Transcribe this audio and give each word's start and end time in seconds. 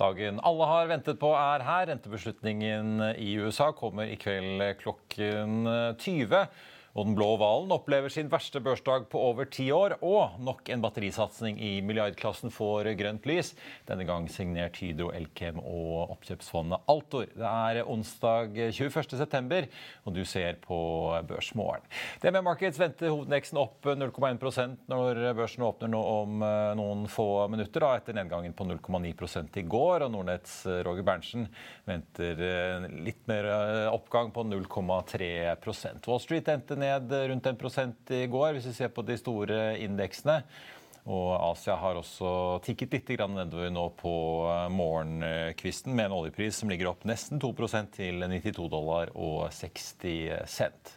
Dagen 0.00 0.38
alle 0.48 0.64
har 0.64 0.88
ventet 0.88 1.18
på 1.20 1.34
er 1.36 1.60
her. 1.66 1.90
Rentebeslutningen 1.90 3.02
i 3.20 3.34
USA 3.36 3.68
kommer 3.76 4.08
i 4.08 4.16
kveld 4.20 4.62
klokken 4.80 5.68
20. 6.00 6.46
Og 7.00 7.06
den 7.08 7.14
blå 7.16 7.30
hvalen 7.40 7.70
opplever 7.72 8.12
sin 8.12 8.28
verste 8.28 8.60
børsdag 8.60 9.06
på 9.08 9.20
over 9.30 9.46
ti 9.48 9.70
år. 9.72 9.94
Og 10.04 10.36
nok 10.44 10.68
en 10.68 10.82
batterisatsing 10.84 11.56
i 11.56 11.70
milliardklassen 11.80 12.52
får 12.52 12.90
grønt 13.00 13.24
lys. 13.24 13.54
Denne 13.88 14.04
gang 14.04 14.26
signert 14.28 14.76
Hydro, 14.82 15.08
Elkem 15.16 15.62
og 15.62 16.12
oppkjøpsfondet 16.12 16.84
Altor. 16.92 17.30
Det 17.32 17.46
er 17.48 17.88
onsdag 17.88 18.52
21.9, 18.76 19.62
og 20.04 20.18
du 20.18 20.20
ser 20.28 20.58
på 20.60 20.80
Børsmorgen. 21.30 21.86
DME 22.20 22.42
Markets 22.44 22.80
venter 22.82 23.08
hovedindeksen 23.14 23.62
opp 23.62 23.88
0,1% 23.88 24.84
når 24.92 25.22
børsen 25.38 25.64
åpner 25.64 25.88
nå 25.94 26.02
om 26.04 26.44
eh, 26.44 26.74
noen 26.76 27.08
få 27.08 27.46
minutter, 27.48 27.80
da, 27.80 27.94
etter 27.96 28.18
nedgangen 28.18 28.52
på 28.52 28.68
0,9 28.68 29.56
i 29.56 29.64
går. 29.64 30.04
Og 30.04 30.12
Nordnetts 30.12 30.60
eh, 30.68 30.82
Roger 30.84 31.08
Berntsen 31.08 31.48
venter 31.88 32.44
eh, 32.44 32.86
litt 33.08 33.24
mer 33.30 33.48
oppgang 33.88 34.34
på 34.36 34.44
0,3% 34.52 36.10
Wall 36.10 36.20
Street 36.20 36.48
endte 36.52 36.76
ned 36.76 36.89
rundt 36.98 37.46
1% 37.46 38.12
i 38.16 38.26
går, 38.30 38.52
hvis 38.56 38.68
vi 38.70 38.76
ser 38.76 38.92
på 38.94 39.04
de 39.06 39.16
store 39.20 39.60
indeksene. 39.82 40.40
Og 41.10 41.30
Asia 41.32 41.78
har 41.80 41.96
også 41.96 42.60
tikket 42.64 42.92
litt 42.92 43.12
nedover 43.32 43.70
nå 43.72 43.86
på 43.98 44.14
morgenkvisten, 44.74 45.94
med 45.96 46.10
en 46.10 46.16
oljepris 46.18 46.60
som 46.60 46.70
ligger 46.70 46.90
opp 46.92 47.06
nesten 47.08 47.40
2% 47.40 47.94
til 47.96 48.20
92 48.20 48.68
dollar 48.68 49.14
og 49.16 49.48
60 49.56 50.44
cent. 50.46 50.92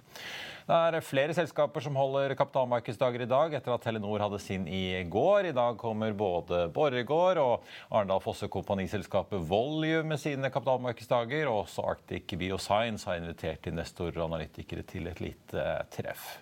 Det 0.64 0.76
er 0.76 1.04
flere 1.04 1.34
selskaper 1.36 1.84
som 1.84 1.98
holder 2.00 2.32
kapitalmarkedsdager 2.40 3.26
i 3.26 3.28
dag, 3.28 3.56
etter 3.58 3.74
at 3.74 3.84
Telenor 3.84 4.22
hadde 4.24 4.40
sin 4.40 4.64
i 4.64 5.02
går. 5.12 5.50
I 5.50 5.56
dag 5.56 5.76
kommer 5.82 6.16
både 6.16 6.70
Borregaard 6.72 7.42
og 7.42 7.66
Arendal 7.90 8.24
Fosse 8.24 8.48
kompaniselskapet 8.48 9.44
Volume 9.50 10.14
med 10.14 10.22
sine 10.24 10.48
kapitalmarkedsdager. 10.54 11.50
Og 11.52 11.66
også 11.66 11.84
Arctic 11.92 12.32
Bioscience 12.40 13.10
har 13.10 13.20
invitert 13.20 13.68
investorer 13.68 14.22
og 14.22 14.30
analytikere 14.32 14.88
til 14.88 15.12
et 15.12 15.20
lite 15.24 15.68
treff. 15.92 16.38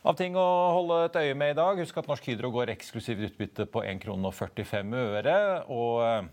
Av 0.00 0.16
ting 0.16 0.34
å 0.34 0.48
holde 0.74 1.04
et 1.06 1.22
øye 1.22 1.38
med 1.38 1.54
i 1.54 1.58
dag. 1.60 1.78
Husk 1.84 2.02
at 2.02 2.10
Norsk 2.10 2.26
Hydro 2.32 2.50
går 2.54 2.74
eksklusivt 2.74 3.28
utbytte 3.30 3.68
på 3.70 3.84
1 3.86 4.02
krone 4.02 4.26
og 4.32 4.34
45 4.34 4.94
øre. 5.06 5.38
og 5.68 6.30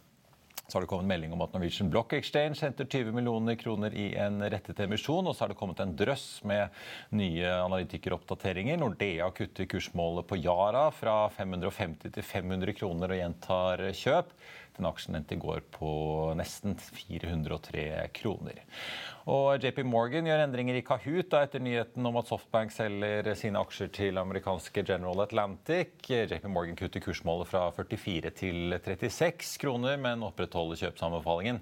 så 0.67 0.75
har 0.75 0.83
det 0.83 0.89
kommet 0.91 1.07
melding 1.07 1.31
om 1.31 1.41
at 1.45 1.53
Norwegian 1.55 1.89
Block 1.89 2.11
Exchange 2.17 2.59
henter 2.59 2.85
20 2.85 3.13
millioner 3.15 3.55
kroner 3.55 3.93
i 3.95 4.09
en 4.19 4.41
rettet 4.51 4.81
emisjon. 4.83 5.23
Og 5.23 5.35
så 5.35 5.45
har 5.45 5.53
det 5.53 5.59
kommet 5.59 5.79
en 5.79 5.95
drøss 5.95 6.41
med 6.43 6.75
nye 7.15 7.53
analytikeroppdateringer. 7.63 8.75
Nordea 8.81 9.29
kutter 9.31 9.69
kursmålet 9.71 10.27
på 10.27 10.41
Yara 10.43 10.89
fra 10.91 11.15
550 11.37 12.11
til 12.17 12.27
500 12.33 12.75
kroner 12.75 13.15
og 13.15 13.21
gjentar 13.21 13.85
kjøp. 13.95 14.35
Den 14.75 14.89
aksjen 14.91 15.15
endte 15.17 15.37
i 15.37 15.41
går 15.41 15.63
på 15.71 15.91
nesten 16.37 16.75
403 16.75 17.87
kroner. 18.19 18.65
Og 19.27 19.59
JP 19.59 19.81
Morgan 19.83 20.23
gjør 20.29 20.39
endringer 20.39 20.77
i 20.79 20.81
Kahoot 20.87 21.27
da, 21.33 21.41
etter 21.43 21.59
nyheten 21.59 22.05
om 22.07 22.15
at 22.15 22.29
Softbank 22.29 22.71
selger 22.71 23.27
sine 23.35 23.59
aksjer 23.59 23.89
til 23.91 24.19
amerikanske 24.21 24.85
General 24.87 25.19
Atlantic. 25.25 25.97
JP 26.07 26.45
Morgan 26.47 26.77
kutter 26.79 27.03
kursmålet 27.03 27.49
fra 27.49 27.65
44 27.75 28.31
til 28.31 28.77
36 28.79 29.59
kroner, 29.59 29.97
men 29.99 30.23
opprettholder 30.23 30.79
kjøpsanbefalingen. 30.79 31.59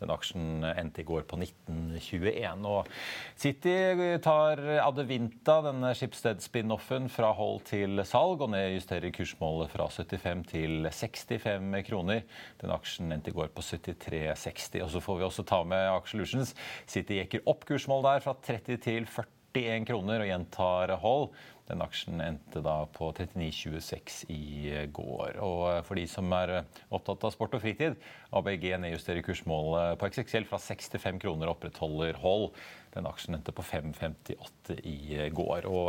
Den 0.00 0.10
aksjen 0.10 0.66
endte 0.72 1.04
i 1.04 1.06
går 1.06 1.22
på 1.30 1.38
1921. 1.38 2.66
Og 2.66 2.90
City 3.38 3.76
tar 4.24 4.64
Adevinta, 4.82 5.60
denne 5.68 5.94
Schibsted-spin-offen, 5.94 7.06
fra 7.14 7.30
hold 7.38 7.62
til 7.70 8.02
salg 8.10 8.42
og 8.42 8.50
nedjusterer 8.56 9.14
kursmålet 9.14 9.70
fra 9.70 9.86
75 9.86 10.44
til 10.50 10.90
65 10.90 11.78
kroner. 11.86 12.26
Den 12.58 12.74
aksjen 12.74 13.14
endte 13.14 13.30
i 13.30 13.38
går 13.38 13.54
på 13.54 13.62
73,60. 13.62 14.82
Og 14.82 14.90
så 14.90 15.06
får 15.06 15.22
vi 15.22 15.28
også 15.30 15.46
ta 15.46 15.62
med 15.62 15.86
Aksjelutions. 15.94 16.56
City 16.90 17.03
jekker 17.12 17.44
opp 17.50 17.66
kursmål 17.68 18.04
der 18.06 18.22
fra 18.24 18.36
30 18.46 18.78
til 18.84 19.08
41 19.08 19.84
kroner 19.88 20.22
og 20.22 20.30
gjentar 20.30 20.94
hold. 21.02 21.28
Den 21.64 21.80
aksjen 21.80 22.20
endte 22.20 22.60
da 22.60 22.82
på 22.92 23.06
39,26 23.16 24.26
i 24.32 24.82
går. 24.92 25.38
Og 25.40 25.78
for 25.86 25.96
de 25.96 26.04
som 26.10 26.28
er 26.36 26.58
opptatt 26.92 27.24
av 27.24 27.32
sport 27.32 27.56
og 27.56 27.62
fritid, 27.62 27.96
ABG 28.36 28.66
nedjusterer 28.82 29.24
kursmålet 29.24 29.96
på 30.00 30.10
XXL 30.12 30.44
fra 30.50 30.60
6 30.60 30.92
til 30.92 31.00
5 31.00 31.22
kroner 31.24 31.48
og 31.48 31.56
opprettholder 31.56 32.20
hold. 32.20 32.50
Den 32.92 33.08
aksjen 33.08 33.38
endte 33.38 33.54
på 33.56 33.64
5,58 33.64 34.76
i 34.84 35.30
går. 35.32 35.70
Og 35.70 35.88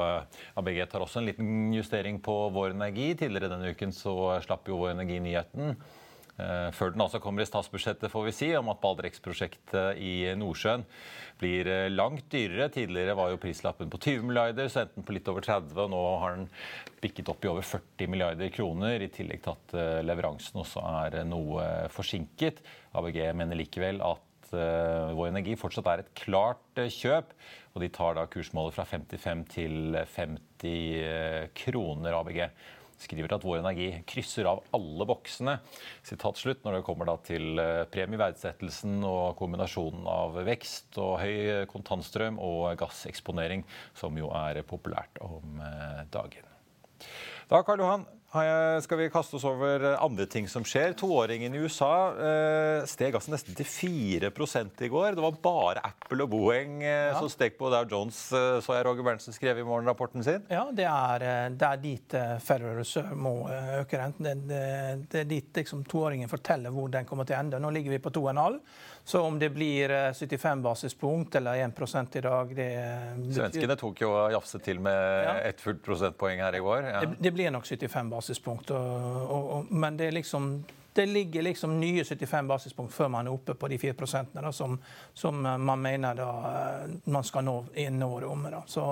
ABG 0.61 0.79
tar 0.91 1.03
også 1.03 1.19
en 1.21 1.29
liten 1.31 1.75
justering 1.75 2.21
på 2.23 2.37
Vår 2.55 2.71
Energi. 2.77 3.11
Tidligere 3.19 3.51
denne 3.51 3.75
uken 3.75 3.91
så 3.95 4.15
slapp 4.47 4.71
jo 4.71 4.79
Vår 4.85 4.95
Energi 4.95 5.19
nyheten 5.27 5.75
Eh, 5.75 6.04
før 6.35 6.91
den 6.91 7.03
altså 7.05 7.21
kommer 7.23 7.45
i 7.45 7.47
statsbudsjettet, 7.47 8.11
får 8.11 8.25
vi 8.25 8.33
si, 8.35 8.49
om 8.59 8.67
at 8.73 8.81
Baldrex-prosjektet 8.83 10.01
i 10.03 10.17
Nordsjøen 10.35 10.83
blir 11.41 11.67
eh, 11.69 11.91
langt 11.91 12.27
dyrere. 12.31 12.69
Tidligere 12.73 13.15
var 13.17 13.31
jo 13.31 13.39
prislappen 13.41 13.91
på 13.91 13.99
20 14.01 14.27
milliarder, 14.29 14.69
så 14.71 14.83
enten 14.83 15.05
på 15.05 15.15
litt 15.15 15.27
over 15.31 15.45
30. 15.45 15.73
og 15.75 15.91
Nå 15.91 16.03
har 16.21 16.37
den 16.37 16.47
bikket 17.03 17.31
opp 17.31 17.45
i 17.45 17.51
over 17.51 17.65
40 17.65 18.11
milliarder 18.11 18.53
kroner, 18.55 19.03
i 19.03 19.11
tillegg 19.13 19.43
til 19.45 19.55
at 19.55 19.75
eh, 19.79 20.05
leveransen 20.05 20.61
også 20.63 20.85
er 21.05 21.19
noe 21.27 21.67
forsinket. 21.93 22.63
ABG 22.95 23.21
mener 23.35 23.59
likevel 23.59 24.03
at 24.05 24.21
Vår 24.55 25.31
Energi 25.31 25.55
fortsatt 25.57 25.87
er 25.89 26.01
et 26.03 26.11
klart 26.15 26.77
kjøp. 26.77 27.31
Og 27.73 27.81
de 27.81 27.89
tar 27.91 28.13
da 28.15 28.27
kursmålet 28.31 28.75
fra 28.77 28.85
55 28.87 29.41
til 29.51 29.97
50 29.97 31.49
kroner, 31.57 32.15
ABG 32.21 32.39
skriver 33.05 33.37
at 33.37 33.45
Vår 33.45 33.61
Energi 33.61 33.89
krysser 34.09 34.49
av 34.49 34.63
alle 34.75 35.07
boksene 35.07 35.57
sitat 36.05 36.41
slutt, 36.41 36.63
når 36.65 36.79
det 36.79 36.85
kommer 36.87 37.13
til 37.25 37.61
eh, 37.61 37.85
premieverdsettelsen 37.93 38.99
og 39.05 39.37
kombinasjonen 39.39 40.09
av 40.09 40.41
vekst 40.47 40.99
og 41.01 41.19
høy 41.21 41.65
kontantstrøm 41.71 42.41
og 42.41 42.73
gasseksponering, 42.81 43.65
som 43.97 44.17
jo 44.19 44.31
er 44.35 44.61
populært 44.67 45.21
om 45.25 45.61
eh, 45.63 46.03
dagen. 46.13 46.51
Da, 47.45 47.61
Karl 47.61 47.83
Johan, 47.83 48.05
skal 48.83 48.97
vi 48.97 49.09
kaste 49.09 49.35
oss 49.37 49.43
over 49.47 49.83
andre 49.93 50.25
ting 50.25 50.47
som 50.47 50.63
skjer. 50.67 50.93
Toåringen 50.99 51.53
i 51.55 51.59
USA 51.63 52.11
eh, 52.11 52.85
steg 52.89 53.15
altså 53.15 53.31
nesten 53.31 53.55
til 53.55 53.65
4 53.65 54.31
i 54.83 54.89
går. 54.91 55.15
Det 55.15 55.23
var 55.23 55.37
bare 55.43 55.83
Apple 55.87 56.25
og 56.25 56.33
Boeing 56.33 56.83
eh, 56.83 57.11
ja. 57.13 57.19
som 57.19 57.29
steg 57.31 57.55
på 57.57 57.69
Dow 57.71 57.85
Jones, 57.89 58.19
eh, 58.35 58.59
så 58.59 58.75
jeg 58.75 58.85
Roger 58.87 59.07
Berntsen 59.07 59.35
skrev 59.35 59.61
i 59.61 59.63
morgenrapporten 59.63 60.23
sin. 60.25 60.43
Ja, 60.51 60.65
det 60.75 60.87
er, 60.89 61.27
det 61.55 61.69
er 61.69 61.79
dit 61.79 62.17
Federal 62.43 62.81
Reserve 62.81 63.15
må 63.15 63.37
øke 63.79 64.01
renten. 64.01 64.27
Det, 64.27 64.35
det, 64.49 65.07
det, 65.11 65.23
er 65.23 65.31
dit 65.31 65.61
liksom, 65.61 65.85
toåringen 65.87 66.31
forteller 66.31 66.75
hvor 66.75 66.91
den 66.91 67.07
kommer 67.07 67.29
til 67.29 67.37
å 67.37 67.39
ende. 67.39 67.61
Nå 67.63 67.71
ligger 67.77 67.95
vi 67.95 68.03
på 68.03 68.11
2,5. 68.17 68.59
Så 69.05 69.21
om 69.21 69.39
det 69.39 69.51
blir 69.53 69.91
75 70.17 70.61
basispunkt 70.65 71.35
eller 71.37 71.61
1 71.61 72.15
i 72.17 72.21
dag 72.25 72.55
det 72.57 72.69
Svenskene 73.35 73.75
tok 73.77 74.01
jo 74.01 74.09
jafset 74.33 74.63
til 74.65 74.79
med 74.81 74.97
ja. 74.97 75.35
ett 75.45 75.61
fullt 75.61 75.83
prosentpoeng 75.85 76.41
her 76.41 76.57
i 76.57 76.61
går. 76.65 76.87
Ja. 76.89 77.03
Det, 77.05 77.19
det, 77.21 77.31
blir 77.35 77.53
nok 77.53 77.69
75 77.69 78.09
basispunkt. 78.09 78.24
Og, 78.29 78.71
og, 78.71 79.49
og, 79.57 79.71
men 79.71 79.97
det, 79.97 80.11
liksom, 80.11 80.63
det 80.93 81.05
ligger 81.05 81.41
liksom 81.41 81.79
nye 81.79 82.03
75 82.03 82.47
basispunkt 82.47 82.93
før 82.93 83.07
man 83.13 83.27
er 83.27 83.33
oppe 83.33 83.53
på 83.53 83.69
de 83.71 83.77
4 83.77 84.23
da, 84.33 84.51
som, 84.51 84.77
som, 85.13 85.41
man 85.41 85.81
mener 85.81 86.15
da, 86.15 86.29
man 87.05 87.23
skal 87.23 87.43
nå 87.43 87.57
innen 87.73 88.03
året. 88.03 88.51
Da. 88.51 88.63
Så 88.67 88.85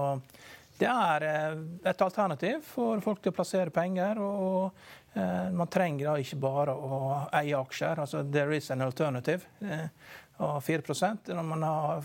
det 0.78 0.90
er 0.90 1.28
eh, 1.30 1.56
et 1.90 2.02
alternativ 2.02 2.62
for 2.66 3.00
folk 3.02 3.22
til 3.22 3.34
å 3.34 3.38
plassere 3.38 3.74
penger. 3.74 4.20
og 4.20 4.74
Eh, 5.14 5.52
man 5.52 5.68
trenger 5.68 6.08
da 6.08 6.18
ikke 6.18 6.40
bare 6.42 6.74
å 6.74 7.00
eie 7.38 7.58
aksjer. 7.58 8.00
altså 8.02 8.24
There 8.32 8.58
is 8.58 8.72
an 8.72 8.82
alternative. 8.82 9.46
Eh, 9.62 9.88
og 10.42 10.64
4% 10.64 11.30
Når 11.30 11.44
man 11.44 11.64
har, 11.64 12.04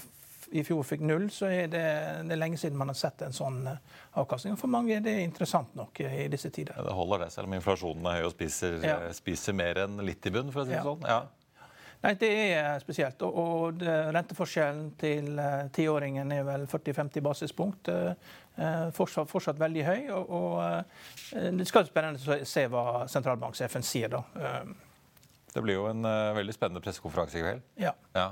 i 0.52 0.64
fjor 0.64 0.84
fikk 0.86 1.02
null, 1.04 1.28
så 1.32 1.48
er 1.52 1.70
det, 1.72 1.84
det 2.28 2.34
er 2.34 2.40
lenge 2.40 2.58
siden 2.60 2.78
man 2.78 2.92
har 2.92 2.98
sett 2.98 3.22
en 3.26 3.34
sånn 3.36 3.60
eh, 3.68 3.80
avkastning. 4.20 4.56
For 4.60 4.70
mange 4.72 4.96
er 4.96 5.02
det 5.04 5.18
interessant 5.22 5.74
nok 5.78 6.00
i 6.04 6.28
disse 6.32 6.50
tider. 6.54 6.78
Ja, 6.78 6.86
det 6.88 6.94
holder 6.96 7.26
det, 7.26 7.32
selv 7.34 7.50
om 7.50 7.56
inflasjonen 7.58 8.08
er 8.08 8.20
høy 8.20 8.28
og 8.30 8.34
spiser, 8.36 8.78
ja. 8.84 9.00
spiser 9.16 9.56
mer 9.56 9.84
enn 9.84 10.00
litt 10.06 10.24
i 10.24 10.32
bunn, 10.34 10.52
for 10.54 10.64
å 10.64 10.68
si 10.68 10.74
det 10.74 10.80
ja. 10.80 10.86
sånn. 10.86 11.04
Ja. 11.08 11.20
Nei, 11.98 12.12
Det 12.14 12.32
er 12.54 12.78
spesielt. 12.78 13.22
Og, 13.26 13.38
og 13.42 13.80
renteforskjellen 14.14 14.92
til 15.00 15.40
tiåringen 15.74 16.30
er 16.30 16.44
vel 16.46 16.68
40-50 16.70 17.24
basispunkt. 17.26 17.90
Fortsatt, 18.94 19.26
fortsatt, 19.26 19.58
veldig 19.58 19.82
høy. 19.82 20.04
Og, 20.14 20.30
og 20.38 21.56
det 21.58 21.66
skal 21.66 21.82
være 21.82 21.90
spennende 21.90 22.38
å 22.38 22.46
se 22.46 22.68
hva 22.70 22.84
sentralbanksjefen 23.10 23.82
sier 23.82 24.14
da. 24.14 24.22
Det 25.50 25.64
blir 25.64 25.80
jo 25.80 25.88
en 25.90 26.06
veldig 26.38 26.54
spennende 26.54 26.84
pressekonferanse 26.86 27.40
i 27.40 27.42
kveld. 27.42 27.66
Ja. 27.82 27.96
ja. 28.14 28.28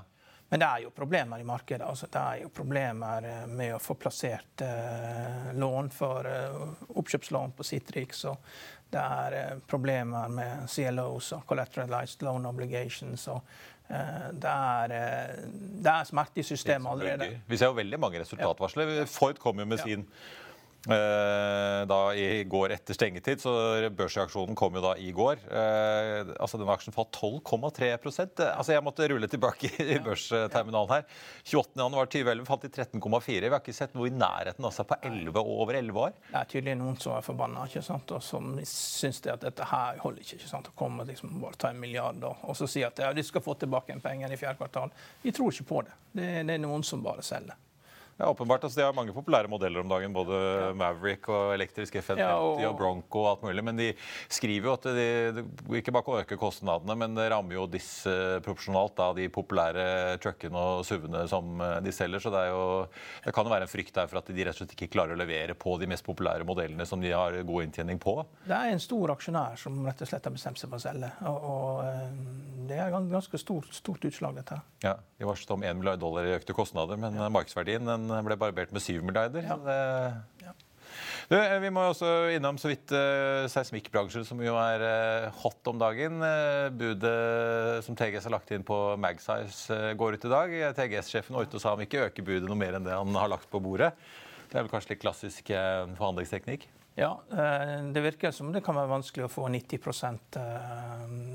Men 0.48 0.62
det 0.62 0.66
er 0.66 0.82
jo 0.84 0.93
problemer 0.94 1.43
i 1.43 1.44
markedet. 1.44 1.87
Altså, 1.87 2.06
det 2.12 2.20
er 2.22 2.43
jo 2.44 2.52
problemer 2.54 3.25
eh, 3.26 3.46
med 3.50 3.75
å 3.75 3.82
få 3.82 3.96
plassert 3.98 4.62
eh, 4.62 5.50
lån 5.58 5.90
for 5.90 6.28
eh, 6.31 6.60
oppkjøpslån 6.94 7.56
på 7.58 7.66
Citrix. 7.66 8.25
Og 8.31 8.44
det 8.94 9.02
er 9.02 9.38
eh, 9.40 9.58
problemer 9.66 10.31
med 10.31 10.70
CLOs 10.70 11.32
og 11.34 11.46
Collateralized 11.50 12.22
Loan 12.22 12.46
Obligations. 12.46 13.26
Og, 13.34 13.43
eh, 13.88 14.28
det, 14.32 14.54
er, 14.54 14.94
eh, 14.94 15.44
det 15.82 15.93
er 15.93 16.10
smerte 16.12 16.43
i 16.43 16.46
systemet 16.46 16.93
allerede. 16.93 17.31
Vi 17.46 17.58
ser 17.58 17.72
jo 17.72 17.81
veldig 17.81 18.00
mange 18.06 18.22
resultatvarsler. 18.22 19.00
Ford 19.10 19.43
kom 19.43 19.64
jo 19.64 19.66
med 19.66 19.82
sin 19.82 20.06
da 20.87 22.00
i 22.15 22.44
går 22.49 22.75
etter 22.77 22.94
stengetid, 22.97 23.41
så 23.43 23.53
børsreaksjonen 23.97 24.56
kom 24.59 24.77
jo 24.79 24.83
da 24.85 24.93
i 25.00 25.11
går. 25.15 25.41
Eh, 25.50 26.33
altså 26.38 26.61
Denne 26.61 26.75
aksjen 26.77 26.94
falt 26.94 27.17
12,3% 27.17 28.43
Altså 28.47 28.75
Jeg 28.75 28.85
måtte 28.85 29.09
rulle 29.11 29.29
tilbake 29.31 29.71
i 29.83 29.99
børsterminalen 30.05 30.93
her. 30.93 31.05
28.1.2011 31.44 32.47
falt 32.49 32.69
i 32.69 32.73
13,4. 32.77 33.41
Vi 33.41 33.53
har 33.53 33.61
ikke 33.61 33.77
sett 33.77 33.97
noe 33.97 34.11
i 34.11 34.15
nærheten 34.15 34.67
altså 34.67 34.87
på 34.88 34.99
11, 35.03 35.41
over 35.43 35.81
11 35.81 36.03
år. 36.06 36.17
Det 36.31 36.41
er 36.41 36.50
tydelig 36.55 36.79
noen 36.81 36.99
som 37.03 37.17
er 37.17 37.27
forbanna 37.27 37.67
ikke 37.69 37.85
sant? 37.87 38.15
og 38.17 38.23
som 38.25 38.56
syns 38.62 39.23
at 39.27 39.43
dette 39.43 39.67
her 39.71 40.00
holder 40.03 40.23
ikke. 40.23 40.41
ikke 40.41 40.53
sant? 40.53 40.71
Å 40.71 40.79
komme 40.79 41.06
liksom 41.09 41.39
bare 41.43 41.61
ta 41.61 41.73
en 41.73 41.82
milliard 41.82 42.23
og, 42.27 42.53
så 42.56 42.69
si 42.71 42.85
at 42.87 42.99
ja, 43.03 43.12
de 43.17 43.25
skal 43.27 43.44
få 43.44 43.56
tilbake 43.61 43.94
en 43.94 44.05
penger 44.05 44.32
i 44.32 44.41
fjerde 44.41 44.61
kvartal. 44.61 44.94
Vi 45.23 45.35
tror 45.35 45.53
ikke 45.53 45.71
på 45.71 45.85
det. 45.87 45.97
Det, 46.17 46.32
det 46.49 46.56
er 46.56 46.62
noen 46.62 46.85
som 46.87 47.03
bare 47.05 47.25
selger. 47.27 47.59
Ja, 48.17 48.31
åpenbart. 48.31 48.65
Altså, 48.65 48.81
de 48.81 48.85
har 48.87 48.95
mange 48.97 49.13
populære 49.13 49.49
modeller 49.53 49.83
om 49.83 49.91
dagen. 49.91 50.15
Både 50.17 50.37
ja. 50.41 50.69
Maverick 50.77 51.29
og 51.29 51.53
elektrisk 51.53 51.99
F150 52.01 52.23
ja, 52.23 52.31
og... 52.41 52.63
og... 52.65 52.77
Bronco 52.79 53.23
og 53.27 53.29
alt 53.35 53.45
mulig. 53.45 53.65
Men 53.67 53.77
de 53.77 53.91
skriver 54.33 54.71
jo 54.71 54.77
at 54.79 54.89
de, 54.97 55.43
de 55.43 55.77
ikke 55.77 55.93
bare 55.93 56.23
øker 56.23 56.41
kostnadene, 56.41 56.97
men 56.97 57.17
det 57.19 57.29
rammer 57.33 57.59
jo 57.59 57.67
disproporsjonalt 57.69 58.97
da, 58.97 59.11
de 59.19 59.29
populære 59.33 59.87
truckene 60.25 60.63
og 60.63 60.87
SUV-ene 60.89 61.27
som 61.29 61.61
eh, 61.61 61.77
de 61.85 61.93
selger. 61.93 62.25
Så 62.25 62.33
det, 62.33 62.47
jo, 62.49 62.65
det, 63.27 63.37
kan 63.37 63.45
jo 63.45 63.53
være 63.53 63.69
en 63.69 63.75
frykt 63.75 63.93
der 64.01 64.09
for 64.09 64.23
at 64.23 64.33
de 64.33 64.49
rett 64.49 64.57
og 64.57 64.63
slett 64.63 64.73
ikke 64.79 64.91
klarer 64.97 65.13
å 65.13 65.21
levere 65.21 65.59
på 65.59 65.77
de 65.83 65.91
mest 65.93 66.07
populære 66.07 66.49
modellene 66.49 66.89
som 66.89 67.05
de 67.05 67.13
har 67.13 67.37
god 67.45 67.69
inntjening 67.69 68.01
på. 68.01 68.17
Det 68.47 68.57
er 68.57 68.73
en 68.73 68.81
stor 68.81 69.13
aksjonær 69.13 69.61
som 69.61 69.83
rett 69.85 70.01
og 70.01 70.09
slett 70.09 70.31
har 70.31 70.37
bestemt 70.39 70.63
seg 70.63 70.73
for 70.73 70.81
å 70.81 70.87
selge. 70.89 71.13
Og, 71.29 71.49
og 71.53 71.85
eh, 71.85 72.57
det 72.67 72.81
er 72.81 72.97
ganske 72.97 73.39
stort, 73.45 73.69
stort 73.77 74.09
utslag, 74.09 74.41
dette. 74.41 74.59
Ja, 74.83 74.97
De 75.21 75.29
varslet 75.29 75.53
om 75.55 75.63
1 75.65 75.79
milliard 75.79 76.01
dollar 76.01 76.27
i 76.27 76.35
økte 76.37 76.57
kostnader, 76.57 76.99
men 77.01 77.21
ja. 77.21 77.29
markedsverdien 77.33 77.87
den 78.11 78.26
ble 78.26 78.38
barbert 78.41 78.73
med 78.75 78.85
7 78.85 79.00
milliarder. 79.03 79.47
Ja. 79.47 79.58
Det... 79.67 79.81
Du, 81.26 81.35
vi 81.35 81.70
må 81.75 81.82
også 81.88 82.08
innom 82.37 82.58
så 82.61 82.70
vidt 82.70 82.93
uh, 82.94 83.49
seismikkbransjen, 83.50 84.23
som 84.29 84.38
jo 84.44 84.55
er 84.61 84.82
uh, 84.85 85.38
hot 85.43 85.67
om 85.67 85.81
dagen. 85.81 86.20
Uh, 86.23 86.69
budet 86.70 87.82
som 87.82 87.99
TGS 87.99 88.29
har 88.29 88.37
lagt 88.37 88.53
inn 88.55 88.62
på 88.67 88.76
Magsize, 89.03 89.75
uh, 89.75 89.91
går 89.99 90.17
ut 90.17 90.26
i 90.29 90.31
dag. 90.31 90.55
TGS-sjefen 90.79 91.38
Orte 91.38 91.58
sa 91.58 91.75
han 91.75 91.82
ikke 91.82 92.05
øker 92.05 92.26
budet 92.26 92.47
noe 92.47 92.61
mer 92.61 92.79
enn 92.79 92.87
det 92.87 92.94
han 92.94 93.19
har 93.19 93.32
lagt 93.32 93.50
på 93.50 93.58
bordet. 93.62 93.91
Det 94.47 94.55
er 94.55 94.62
vel 94.62 94.70
kanskje 94.70 94.94
litt 94.94 95.03
klassisk 95.03 95.50
forhandlingsteknikk? 95.50 96.69
Ja, 96.97 97.11
det 97.93 98.00
virker 98.05 98.31
som 98.32 98.53
det 98.55 98.62
kan 98.64 98.79
være 98.79 98.88
vanskelig 98.88 99.26
å 99.26 99.29
få 99.29 99.49
90 99.53 100.38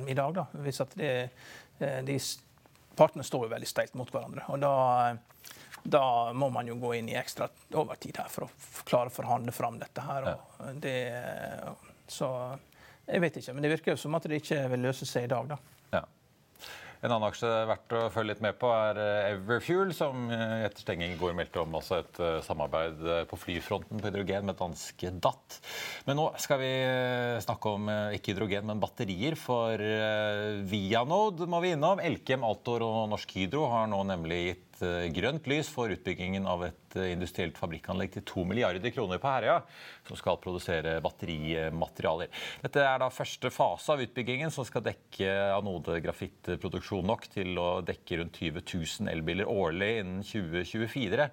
i 0.07 0.15
dag. 0.15 0.31
da, 0.39 0.45
hvis 0.63 0.79
at 0.81 0.95
det, 0.97 1.12
de 2.07 2.15
Partene 2.97 3.23
står 3.27 3.45
jo 3.45 3.51
veldig 3.51 3.69
steilt 3.69 3.94
mot 4.00 4.09
hverandre. 4.12 4.47
og 4.47 4.63
da 4.63 4.71
da 5.83 6.31
må 6.38 6.51
man 6.54 6.68
jo 6.69 6.78
gå 6.81 6.94
inn 7.00 7.10
i 7.10 7.18
ekstra 7.19 7.48
overtid 7.74 8.19
her 8.22 8.30
for 8.31 8.48
å 8.48 8.51
klare 8.88 9.12
å 9.12 9.16
forhandle 9.16 9.54
fram 9.56 9.80
dette 9.81 10.06
her. 10.06 10.31
Det, 10.81 10.98
så 12.12 12.31
jeg 13.07 13.24
vet 13.24 13.42
ikke, 13.42 13.54
men 13.56 13.66
det 13.66 13.75
virker 13.75 13.95
jo 13.95 14.01
som 14.01 14.16
at 14.18 14.28
det 14.30 14.42
ikke 14.44 14.66
vil 14.72 14.89
løse 14.89 15.07
seg 15.10 15.28
i 15.28 15.31
dag, 15.31 15.54
da. 15.56 15.57
Ja. 15.98 16.04
En 17.01 17.10
annen 17.10 17.25
aksje 17.31 17.50
verdt 17.66 17.94
å 17.98 18.01
følge 18.13 18.36
litt 18.36 18.44
med 18.45 18.57
på 18.62 18.69
er 18.69 19.00
eh, 19.01 19.31
Everfuel, 19.31 19.89
som 19.98 20.28
eh, 20.30 20.68
etter 20.68 20.83
stenging 20.83 21.16
i 21.16 21.18
går 21.18 21.33
meldte 21.33 21.63
om 21.63 21.74
altså 21.80 21.98
et 21.98 22.19
eh, 22.22 22.38
samarbeid 22.45 23.01
på 23.31 23.39
flyfronten 23.42 23.98
på 23.98 24.12
hydrogen 24.12 24.45
med 24.45 24.60
danske 24.60 25.10
DAT. 25.24 25.57
Men 26.06 26.19
nå 26.22 26.28
skal 26.42 26.62
vi 26.62 26.72
snakke 27.42 27.74
om 27.74 27.89
ikke 28.13 28.36
hydrogen, 28.36 28.69
men 28.69 28.83
batterier. 28.83 29.33
For 29.39 29.81
Vianode 30.69 31.50
må 31.50 31.63
vi 31.66 31.74
innom. 31.74 32.04
Elkem, 32.06 32.45
Altor 32.45 32.86
og 32.86 33.10
Norsk 33.16 33.33
Hydro 33.33 33.66
har 33.74 33.89
nå 33.89 34.04
nemlig 34.12 34.42
gitt 34.45 34.70
Eh, 34.81 35.07
grønt 35.13 35.45
lys 35.50 35.69
for 35.69 35.92
utbyggingen 35.94 36.48
av 36.50 36.63
et 36.66 36.98
eh, 36.98 37.12
industrielt 37.13 37.60
fabrikkanlegg 37.60 38.16
til 38.16 38.25
2 38.31 38.45
milliarder 38.50 38.94
kroner 38.94 39.22
på 39.22 39.30
Herøya, 39.30 39.60
som 40.07 40.18
skal 40.18 40.39
produsere 40.42 40.98
batterimaterialer. 41.06 42.31
Dette 42.63 42.86
er 42.86 43.01
da 43.01 43.12
første 43.13 43.51
fase 43.54 43.94
av 43.94 44.01
utbyggingen, 44.01 44.54
som 44.54 44.66
skal 44.68 44.86
dekke 44.89 45.36
anodegrafittproduksjon 45.60 47.06
nok 47.07 47.30
til 47.33 47.62
å 47.62 47.69
dekke 47.86 48.22
rundt 48.22 48.42
20 48.42 48.66
000 48.66 49.12
elbiler 49.13 49.50
årlig 49.50 49.92
innen 50.01 50.24
2024. 50.25 51.30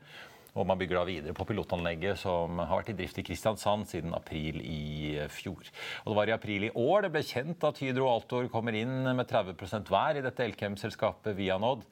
Og 0.58 0.66
man 0.66 0.78
bygger 0.80 0.98
da 0.98 1.06
videre 1.06 1.36
på 1.36 1.46
pilotanlegget 1.46 2.18
som 2.18 2.58
har 2.58 2.80
vært 2.80 2.90
i 2.90 2.96
drift 2.98 3.20
i 3.20 3.24
Kristiansand 3.26 3.86
siden 3.88 4.14
april 4.16 4.58
i 4.64 5.18
fjor. 5.30 5.68
Og 6.02 6.08
Det 6.10 6.16
var 6.18 6.30
i 6.30 6.34
april 6.34 6.66
i 6.66 6.72
år 6.74 7.06
det 7.06 7.12
ble 7.14 7.22
kjent 7.26 7.66
at 7.68 7.78
Hydro 7.78 8.08
Altor 8.10 8.48
kommer 8.52 8.74
inn 8.74 9.04
med 9.06 9.28
30% 9.28 9.92
hver 9.92 10.18
i 10.18 10.24
dette 10.24 10.48
Elkem-selskapet 10.48 11.36
Vianod. 11.38 11.84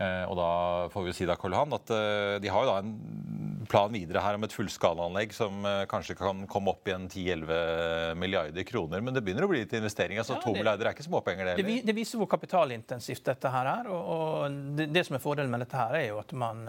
Eh, 0.00 0.24
og 0.30 0.36
da 0.38 0.50
får 0.92 1.04
vi 1.04 1.12
jo 1.12 1.16
si 1.18 1.26
da, 1.28 1.36
Karl 1.36 1.52
Johan, 1.52 1.74
at 1.76 1.90
eh, 1.92 2.36
de 2.40 2.48
har 2.48 2.64
jo 2.64 2.70
da 2.70 2.78
en 2.80 3.66
plan 3.70 3.92
videre 3.92 4.22
her 4.24 4.38
om 4.38 4.46
et 4.46 4.54
fullskalaanlegg 4.54 5.34
som 5.36 5.60
eh, 5.68 5.82
kanskje 5.90 6.16
kan 6.18 6.46
komme 6.50 6.72
opp 6.72 6.88
i 6.88 6.94
en 6.94 7.04
10-11 7.04 8.16
milliarder 8.20 8.64
kroner. 8.66 9.04
Men 9.04 9.16
det 9.16 9.22
begynner 9.26 9.44
å 9.44 9.50
bli 9.50 9.60
litt 9.64 9.74
investeringer, 9.76 10.24
altså 10.24 10.38
ja, 10.38 10.44
To 10.46 10.54
milliarder 10.56 10.88
er 10.88 10.96
ikke 10.96 11.04
småpenger, 11.04 11.50
det 11.50 11.58
heller. 11.58 11.84
Det, 11.84 11.96
viser 11.96 12.22
hvor 12.22 12.30
kapitalintensivt 12.32 13.28
dette 13.28 13.52
her 13.52 13.72
er. 13.74 13.90
Og, 13.92 14.56
det, 14.78 14.88
det, 14.94 15.04
som 15.08 15.18
er 15.18 15.24
fordelen 15.24 15.52
med 15.52 15.66
dette 15.66 15.82
her, 15.82 15.98
er 16.00 16.08
jo 16.08 16.22
at 16.22 16.32
man 16.32 16.64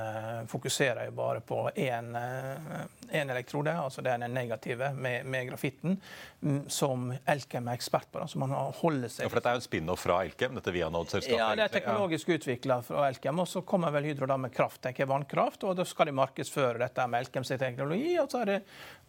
fokuserer 0.52 1.08
jo 1.08 1.16
bare 1.16 1.44
på 1.46 1.64
én 1.72 2.12
elektrode, 3.12 3.74
altså 3.78 4.02
det 4.02 4.14
er 4.14 4.22
den 4.24 4.34
negative 4.34 4.92
med, 4.94 5.26
med 5.26 5.50
grafitten, 5.50 5.98
mm, 6.42 6.62
som 6.72 7.10
Elkem 7.30 7.68
er 7.68 7.80
ekspert 7.80 8.08
på. 8.12 8.22
Da, 8.22 8.28
så 8.32 8.40
man 8.42 8.54
holder 8.54 9.12
seg... 9.12 9.26
Ja, 9.26 9.32
for 9.32 9.40
dette 9.40 9.52
er 9.52 9.58
jo 9.58 9.62
en 9.62 9.66
spin-off 9.66 10.06
fra 10.06 10.22
Elkem, 10.26 10.56
dette 10.58 10.74
Vianode-selskapet? 10.76 11.40
Ja, 11.40 11.50
det 11.58 11.66
er 11.68 11.74
teknologisk 11.76 12.32
ja. 12.32 12.38
utvikla 12.40 12.80
fra 12.86 13.08
Elkem. 13.10 13.42
Og 13.44 13.50
så 13.52 13.64
kommer 13.68 13.94
vel 13.96 14.10
Hydro 14.12 14.30
da 14.32 14.38
med 14.42 14.54
kraft, 14.56 14.82
tenker 14.86 15.06
jeg, 15.06 15.12
vannkraft, 15.12 15.66
og 15.68 15.76
da 15.80 15.86
skal 15.88 16.12
de 16.12 16.16
markedsføre 16.22 16.82
dette 16.82 17.08
med 17.12 17.26
Elkem 17.26 17.48
sin 17.48 17.62
teknologi. 17.62 18.16
Og 18.22 18.32
så 18.32 18.44
er 18.44 18.54
det, 18.54 18.60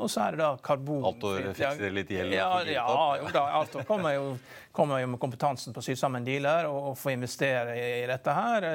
så 0.02 0.26
er 0.26 0.36
det 0.36 0.42
da 0.42 0.50
karbon... 0.64 1.06
Altor 1.12 1.52
fikser 1.52 1.94
litt 1.94 2.12
gjeld? 2.12 2.36
Ja, 2.36 2.50
ja, 2.66 2.86
jo 3.22 3.32
da, 3.32 3.46
Altor 3.60 3.86
kommer 3.88 4.16
jo, 4.16 4.36
kommer 4.74 5.02
jo 5.02 5.10
med 5.14 5.22
kompetansen 5.22 5.74
på 5.74 5.82
å 5.82 5.86
sy 5.86 5.96
sammen 5.98 6.26
dealer 6.26 6.68
og, 6.70 6.92
og 6.92 7.00
få 7.00 7.14
investere 7.14 7.76
i, 7.78 7.88
i 8.02 8.06
dette 8.10 8.36
her. 8.36 8.68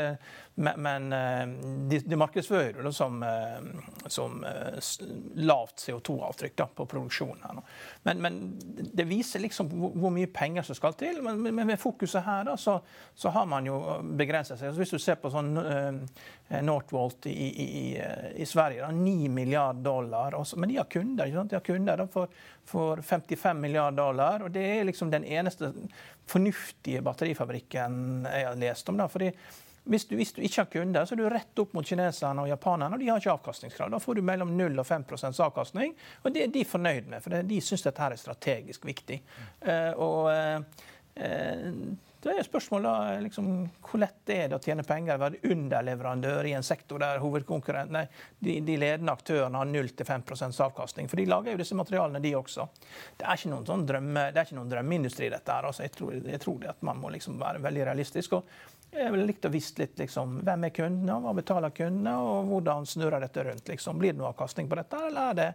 Men, 0.59 0.81
men 0.81 1.13
eh, 1.13 1.47
de, 1.89 1.99
de 1.99 2.17
markedsfører 2.17 2.81
det 2.83 2.91
som, 2.93 3.23
eh, 3.23 4.07
som 4.09 4.39
eh, 4.43 4.79
lavt 5.35 5.83
CO2-avtrykk 5.83 6.63
på 6.75 6.85
produksjonen. 6.89 7.43
her. 7.43 7.59
Men, 8.07 8.21
men, 8.21 8.39
det 8.93 9.05
viser 9.05 9.43
liksom 9.43 9.69
hvor, 9.69 10.09
mye 10.13 10.25
penger 10.33 10.65
som 10.65 10.79
skal 10.79 10.95
til. 10.97 11.19
Men, 11.21 11.43
men 11.45 11.61
med 11.69 11.77
fokuset 11.77 12.25
her 12.25 12.47
da, 12.47 12.55
så, 12.57 12.79
så, 13.13 13.29
har 13.35 13.45
man 13.45 13.69
jo 13.69 13.77
begrenset 14.17 14.57
seg. 14.57 14.71
Altså 14.71 14.81
hvis 14.81 14.95
du 14.95 15.03
ser 15.03 15.19
på 15.21 15.29
sånn 15.29 15.53
Northvolt 16.65 17.29
i, 17.29 17.35
i, 17.35 17.77
i, 18.41 18.49
Sverige, 18.49 18.81
da, 18.81 18.89
9 18.97 19.29
milliarder 19.37 19.85
dollar. 19.85 20.39
Også, 20.41 20.57
men 20.57 20.73
de 20.73 20.79
har 20.81 20.89
kunder. 20.89 21.29
ikke 21.29 21.37
sant? 21.37 21.53
De 21.53 21.59
har 21.59 21.67
kunder 21.69 22.01
da, 22.01 22.09
for, 22.17 22.33
for 22.65 23.05
55 23.05 23.61
milliarder 23.61 24.01
dollar. 24.01 24.47
Og 24.47 24.57
det 24.57 24.65
er 24.79 24.89
liksom 24.89 25.13
den 25.13 25.27
eneste 25.37 25.69
fornuftige 26.25 27.05
batterifabrikken 27.05 28.25
jeg 28.25 28.49
har 28.49 28.61
lest 28.65 28.89
om. 28.89 28.97
da, 28.97 29.05
fordi 29.11 29.35
hvis 29.87 30.07
du, 30.09 30.15
hvis 30.19 30.33
du, 30.35 30.41
ikke 30.45 30.63
har 30.63 30.71
kunder, 30.71 31.05
så 31.05 31.15
er 31.15 31.21
du 31.21 31.29
rett 31.31 31.61
opp 31.63 31.75
mot 31.77 31.87
kineserne 31.87 32.43
og 32.43 32.51
japanerne, 32.51 32.97
og 32.97 33.03
de 33.03 33.09
har 33.11 33.21
ikke 33.21 33.35
avkastningskrav. 33.37 33.91
Da 33.93 34.01
får 34.03 34.19
du 34.19 34.25
mellom 34.27 34.51
0 34.57 34.83
og 34.83 34.87
5% 34.87 35.43
avkastning, 35.47 35.95
og 36.23 36.35
det 36.35 36.43
er 36.45 36.51
de 36.53 36.65
fornøyd 36.67 37.07
med, 37.11 37.23
for 37.23 37.37
de 37.51 37.61
syns 37.63 37.85
dette 37.87 38.03
er 38.03 38.19
strategisk 38.19 38.85
viktig. 38.87 39.21
Uh, 39.63 39.93
og 40.03 40.19
uh, 40.31 41.95
da 42.17 42.33
er 42.33 42.45
spørsmålet 42.45 43.21
liksom, 43.27 43.49
hvor 43.85 44.01
lett 44.01 44.31
er 44.33 44.49
det 44.49 44.57
å 44.57 44.61
tjene 44.61 44.83
penger 44.85 45.15
å 45.15 45.21
være 45.21 45.51
underleverandør 45.53 46.49
i 46.49 46.55
en 46.57 46.65
sektor 46.65 46.99
der 46.99 47.21
nei, 47.93 48.03
de, 48.39 48.55
de, 48.65 48.77
ledende 48.81 49.13
aktørene 49.13 49.61
har 49.61 49.69
0-5 49.69 50.61
avkastning. 50.65 51.07
For 51.07 51.21
de 51.21 51.27
lager 51.29 51.53
jo 51.53 51.61
disse 51.61 51.77
materialene, 51.77 52.21
de 52.23 52.33
også. 52.35 52.65
Det 53.17 53.25
er 53.25 53.37
ikke 53.37 53.51
noen, 53.53 53.67
sånn 53.69 53.85
drømme, 53.87 54.25
det 54.33 54.41
er 54.41 54.49
ikke 54.49 54.57
noen 54.57 54.73
drømmeindustri, 54.73 55.29
dette 55.33 55.55
her. 55.55 55.69
Altså, 55.69 55.85
jeg, 55.85 55.93
tror, 55.95 56.17
jeg 56.33 56.41
tror 56.43 56.67
at 56.73 56.83
man 56.89 56.99
må 57.03 57.13
liksom 57.13 57.37
være 57.39 57.61
veldig 57.63 57.85
realistisk. 57.91 58.39
Og 58.39 58.76
Jeg 58.91 59.11
ville 59.11 59.25
likt 59.27 59.45
å 59.45 59.49
visst 59.51 59.79
litt 59.81 59.99
liksom, 59.99 60.37
hvem 60.47 60.63
er 60.67 60.71
kundene, 60.73 61.17
hva 61.21 61.33
betaler 61.35 61.73
kundene, 61.75 62.13
og 62.23 62.47
hvordan 62.49 62.85
snurrer 62.87 63.21
dette 63.21 63.43
rundt. 63.43 63.67
Liksom. 63.67 63.99
Blir 63.99 64.13
det 64.13 64.21
noe 64.21 64.29
avkastning 64.31 64.69
på 64.71 64.77
dette, 64.79 65.01
eller 65.09 65.33
er 65.33 65.37
det 65.37 65.47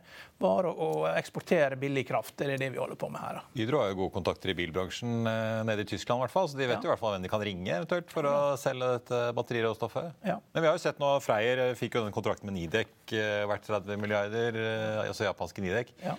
bare 0.43 0.71
å 0.71 0.91
eksportere 1.11 1.79
billig 1.81 2.05
kraft? 2.11 2.37
Det 2.39 2.51
er 2.53 2.61
det 2.61 2.69
vi 2.75 2.81
holder 2.83 3.01
på 3.01 3.09
med 3.13 3.25
her. 3.25 3.41
Da. 3.41 3.45
Hydro 3.57 3.81
har 3.81 3.91
jo 3.91 3.99
gode 4.03 4.15
kontakter 4.19 4.53
i 4.53 4.57
bilbransjen 4.59 5.31
eh, 5.31 5.63
nede 5.69 5.87
i 5.87 5.89
Tyskland, 5.89 6.21
i 6.21 6.27
hvert 6.27 6.37
fall, 6.37 6.51
så 6.53 6.61
de 6.61 6.69
vet 6.69 6.77
ja. 6.77 6.83
jo 6.85 6.91
i 6.91 6.93
hvert 6.93 7.03
fall 7.03 7.17
hvem 7.17 7.25
de 7.25 7.33
kan 7.33 7.47
ringe 7.49 7.73
eventuelt 7.79 8.13
for 8.13 8.29
å 8.29 8.37
selge 8.61 8.93
dette 8.99 9.23
batteriråstoffet. 9.41 10.13
Ja. 10.29 10.37
Men 10.53 10.67
vi 10.67 10.71
har 10.71 10.79
jo 10.79 10.85
sett 10.85 11.03
nå 11.03 11.15
Freyr 11.25 11.65
fikk 11.79 11.99
jo 11.99 12.05
den 12.05 12.15
kontrakten 12.15 12.51
med 12.51 12.59
Nidek 12.61 13.17
verdt 13.49 13.67
30 13.69 14.01
milliarder, 14.01 14.61
altså 15.09 15.27
japanske 15.27 15.65
Nidek. 15.65 15.97
Ja. 16.05 16.19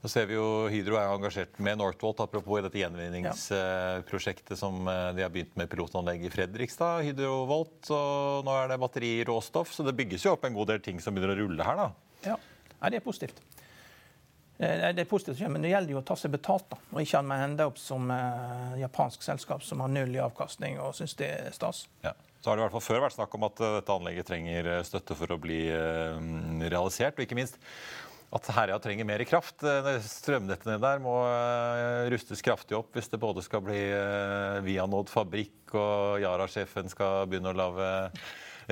Så 0.00 0.08
ser 0.08 0.28
vi 0.30 0.36
jo 0.38 0.44
Hydro 0.72 0.96
er 0.96 1.10
engasjert 1.12 1.58
med 1.60 1.76
Northvolt, 1.76 2.22
apropos 2.24 2.56
i 2.56 2.64
dette 2.64 2.80
gjenvinningsprosjektet 2.80 4.56
som 4.56 4.88
eh, 4.88 5.10
de 5.16 5.26
har 5.26 5.32
begynt 5.32 5.58
med 5.60 5.68
pilotanlegg 5.68 6.24
i 6.24 6.32
Fredrikstad. 6.32 7.02
Hydrovolt, 7.04 7.90
og 7.92 8.46
nå 8.46 8.54
er 8.62 8.72
det 8.72 8.80
batteriråstoff. 8.80 9.74
Så 9.76 9.84
det 9.84 9.96
bygges 9.98 10.24
jo 10.24 10.32
opp 10.38 10.48
en 10.48 10.56
god 10.56 10.72
del 10.72 10.80
ting 10.86 11.04
som 11.04 11.16
begynner 11.16 11.36
å 11.36 11.42
rulle 11.42 11.68
her, 11.68 11.84
da. 11.84 11.90
Ja, 12.30 12.38
Nei, 12.80 12.94
det 12.94 13.02
er 13.02 13.04
positivt. 13.04 13.44
Eh, 14.56 14.88
det 14.96 15.04
er 15.04 15.10
positivt, 15.10 15.44
men 15.52 15.60
det 15.60 15.74
gjelder 15.74 15.98
jo 15.98 16.00
å 16.00 16.06
ta 16.08 16.16
seg 16.16 16.32
betalt, 16.32 16.70
da. 16.72 16.80
Og 16.94 17.04
ikke 17.04 17.20
ende 17.36 17.68
opp 17.68 17.76
som 17.80 18.08
uh, 18.08 18.72
japansk 18.80 19.28
selskap 19.28 19.68
som 19.68 19.84
har 19.84 19.92
null 19.92 20.16
i 20.16 20.24
avkastning 20.24 20.80
og 20.80 20.96
syns 20.96 21.12
det 21.20 21.28
er 21.42 21.52
stas. 21.52 21.84
Ja. 22.06 22.16
Så 22.40 22.48
har 22.48 22.56
det 22.56 22.62
i 22.62 22.70
hvert 22.70 22.78
fall 22.78 22.88
før 22.88 23.02
vært 23.04 23.18
snakk 23.18 23.34
om 23.36 23.50
at 23.50 23.60
dette 23.60 23.92
anlegget 23.92 24.30
trenger 24.32 24.68
støtte 24.88 25.12
for 25.12 25.28
å 25.34 25.36
bli 25.36 25.58
realisert. 25.68 27.18
Og 27.18 27.26
ikke 27.26 27.36
minst 27.36 27.58
at 28.30 28.50
Herøya 28.54 28.78
trenger 28.82 29.08
mer 29.08 29.24
kraft. 29.26 29.64
Eh, 29.66 29.88
strømnettene 30.06 30.78
der 30.82 31.02
må 31.02 31.16
eh, 31.26 32.10
rustes 32.12 32.42
kraftig 32.46 32.78
opp 32.78 32.94
hvis 32.94 33.10
det 33.10 33.20
både 33.22 33.42
skal 33.42 33.64
bli 33.66 33.80
eh, 33.90 34.60
Vianod 34.66 35.10
fabrikk 35.10 35.74
og 35.74 36.22
Yara-sjefen 36.22 36.90
skal 36.92 37.26
begynne 37.30 37.50
å 37.50 37.58
lage 37.58 37.90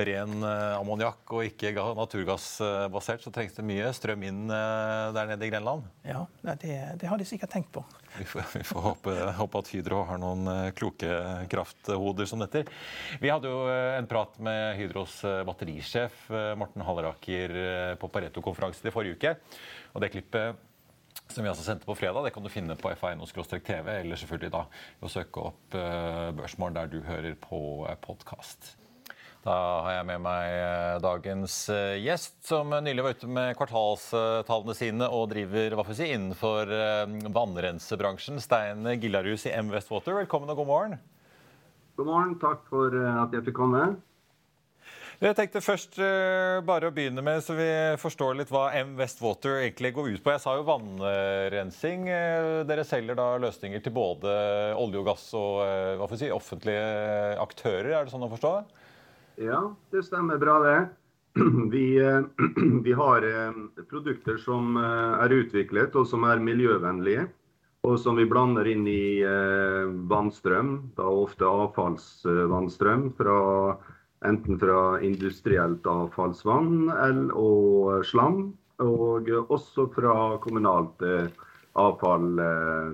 ren 0.07 0.43
ammoniakk 0.43 1.33
og 1.35 1.45
ikke 1.47 1.73
naturgassbasert, 1.97 3.23
så 3.23 3.33
trengs 3.35 3.55
det 3.57 3.65
mye 3.67 3.89
strøm 3.95 4.23
inn 4.27 4.41
der 4.49 5.31
nede 5.31 5.47
i 5.47 5.51
Grenland. 5.51 5.87
Ja, 6.07 6.23
det, 6.61 6.77
det 7.01 7.09
har 7.09 7.19
de 7.19 7.27
sikkert 7.27 7.53
tenkt 7.53 7.71
på. 7.75 7.83
Vi 8.17 8.25
får, 8.25 8.47
vi 8.55 8.63
får 8.65 8.85
håpe, 8.85 9.15
håpe, 9.37 9.63
at 9.63 9.73
Hydro 9.73 10.03
har 10.09 10.21
noen 10.21 10.71
kloke 10.77 11.09
krafthoder 11.51 12.29
som 12.29 12.41
dette. 12.41 12.65
Vi 13.21 13.29
hadde 13.31 13.51
jo 13.51 13.65
en 13.69 14.09
prat 14.09 14.39
med 14.43 14.79
Hydros 14.79 15.19
batterisjef 15.47 16.25
Morten 16.59 16.85
Halleraker 16.87 17.53
på 18.01 18.09
Pareto-konferansen 18.13 18.89
i 18.89 18.95
forrige 18.95 19.19
uke. 19.19 19.35
Og 19.93 20.03
det 20.03 20.11
klippet 20.15 20.65
som 21.29 21.43
vi 21.43 21.49
altså 21.51 21.65
sendte 21.65 21.85
på 21.85 21.93
fredag, 21.97 22.23
det 22.25 22.33
kan 22.33 22.45
du 22.45 22.49
finne 22.49 22.75
på 22.79 22.89
fa1-tv, 22.97 23.89
eller 23.99 24.17
selvfølgelig 24.17 24.53
da 24.55 24.63
å 25.05 25.11
søke 25.11 25.43
opp 25.51 25.75
Børsmorgen 26.39 26.77
der 26.79 26.89
du 26.89 27.01
hører 27.05 27.35
på 27.37 27.59
podkast. 28.01 28.73
Da 29.39 29.55
har 29.85 29.93
jeg 29.93 30.07
med 30.09 30.19
meg 30.25 30.51
eh, 30.51 30.97
dagens 30.99 31.53
eh, 31.71 31.95
gjest, 32.03 32.33
som 32.43 32.73
nylig 32.83 33.05
var 33.05 33.13
ute 33.15 33.27
med 33.31 33.53
kvartalstallene 33.55 34.73
sine 34.75 35.07
og 35.15 35.29
driver 35.31 35.77
hva 35.79 35.85
får 35.87 35.95
si, 35.95 36.09
innenfor 36.11 36.73
eh, 36.75 37.13
vannrensebransjen. 37.31 38.41
Stein 38.43 38.83
Gillarhus 38.99 39.47
i 39.47 39.53
M 39.55 39.71
Westwater, 39.71 40.17
velkommen 40.17 40.51
og 40.51 40.59
god 40.59 40.67
morgen. 40.67 40.97
God 41.95 42.09
morgen. 42.09 42.33
Takk 42.41 42.67
for 42.67 42.91
at 42.91 43.31
jeg 43.37 43.45
fikk 43.47 43.55
komme. 43.61 43.85
Jeg 45.19 45.35
tenkte 45.35 45.59
først 45.63 45.97
bare 46.63 46.87
å 46.87 46.93
begynne 46.95 47.23
med, 47.23 47.41
så 47.43 47.55
vi 47.55 47.67
forstår 47.99 48.37
litt 48.39 48.51
hva 48.55 48.69
M 48.79 48.93
Westwater 48.99 49.57
egentlig 49.65 49.91
går 49.95 50.13
ut 50.13 50.23
på. 50.23 50.31
Jeg 50.31 50.43
sa 50.43 50.53
jo 50.55 50.67
vannrensing. 50.67 52.05
Dere 52.67 52.85
selger 52.87 53.19
da 53.19 53.33
løsninger 53.43 53.83
til 53.83 53.95
både 53.95 54.35
olje 54.79 55.01
og 55.01 55.09
gass 55.11 55.25
og 55.35 56.15
si, 56.19 56.31
offentlige 56.31 57.35
aktører, 57.43 57.91
er 57.91 58.07
det 58.07 58.15
sånn 58.15 58.27
å 58.27 58.31
forstå? 58.31 58.53
Ja, 59.41 59.75
det 59.91 60.03
stemmer 60.03 60.37
bra, 60.37 60.59
det. 60.59 60.87
Vi, 61.71 61.97
eh, 61.97 62.21
vi, 62.83 62.93
har 62.93 63.23
eh, 63.23 63.51
produkter 63.89 64.37
som 64.37 64.77
eh, 64.77 65.13
er 65.23 65.31
utviklet 65.31 65.93
og 65.95 66.07
som 66.07 66.25
er 66.27 66.41
miljøvennlige. 66.43 67.29
Og 67.87 67.95
som 68.03 68.17
vi 68.19 68.25
blander 68.27 68.67
inn 68.67 68.83
i 68.91 69.23
vannstrøm, 70.11 70.73
da 70.97 71.05
ofte 71.07 71.47
avfallsvannstrøm. 71.47 73.05
Fra, 73.15 73.37
enten 74.27 74.59
fra 74.59 74.81
industrielt 74.99 75.87
avfallsvann 75.87 76.89
og 77.31 78.03
slam. 78.03 78.41
Og 78.83 79.31
også 79.47 79.87
fra 79.95 80.17
kommunalt 80.43 80.99
avfall 81.79 82.43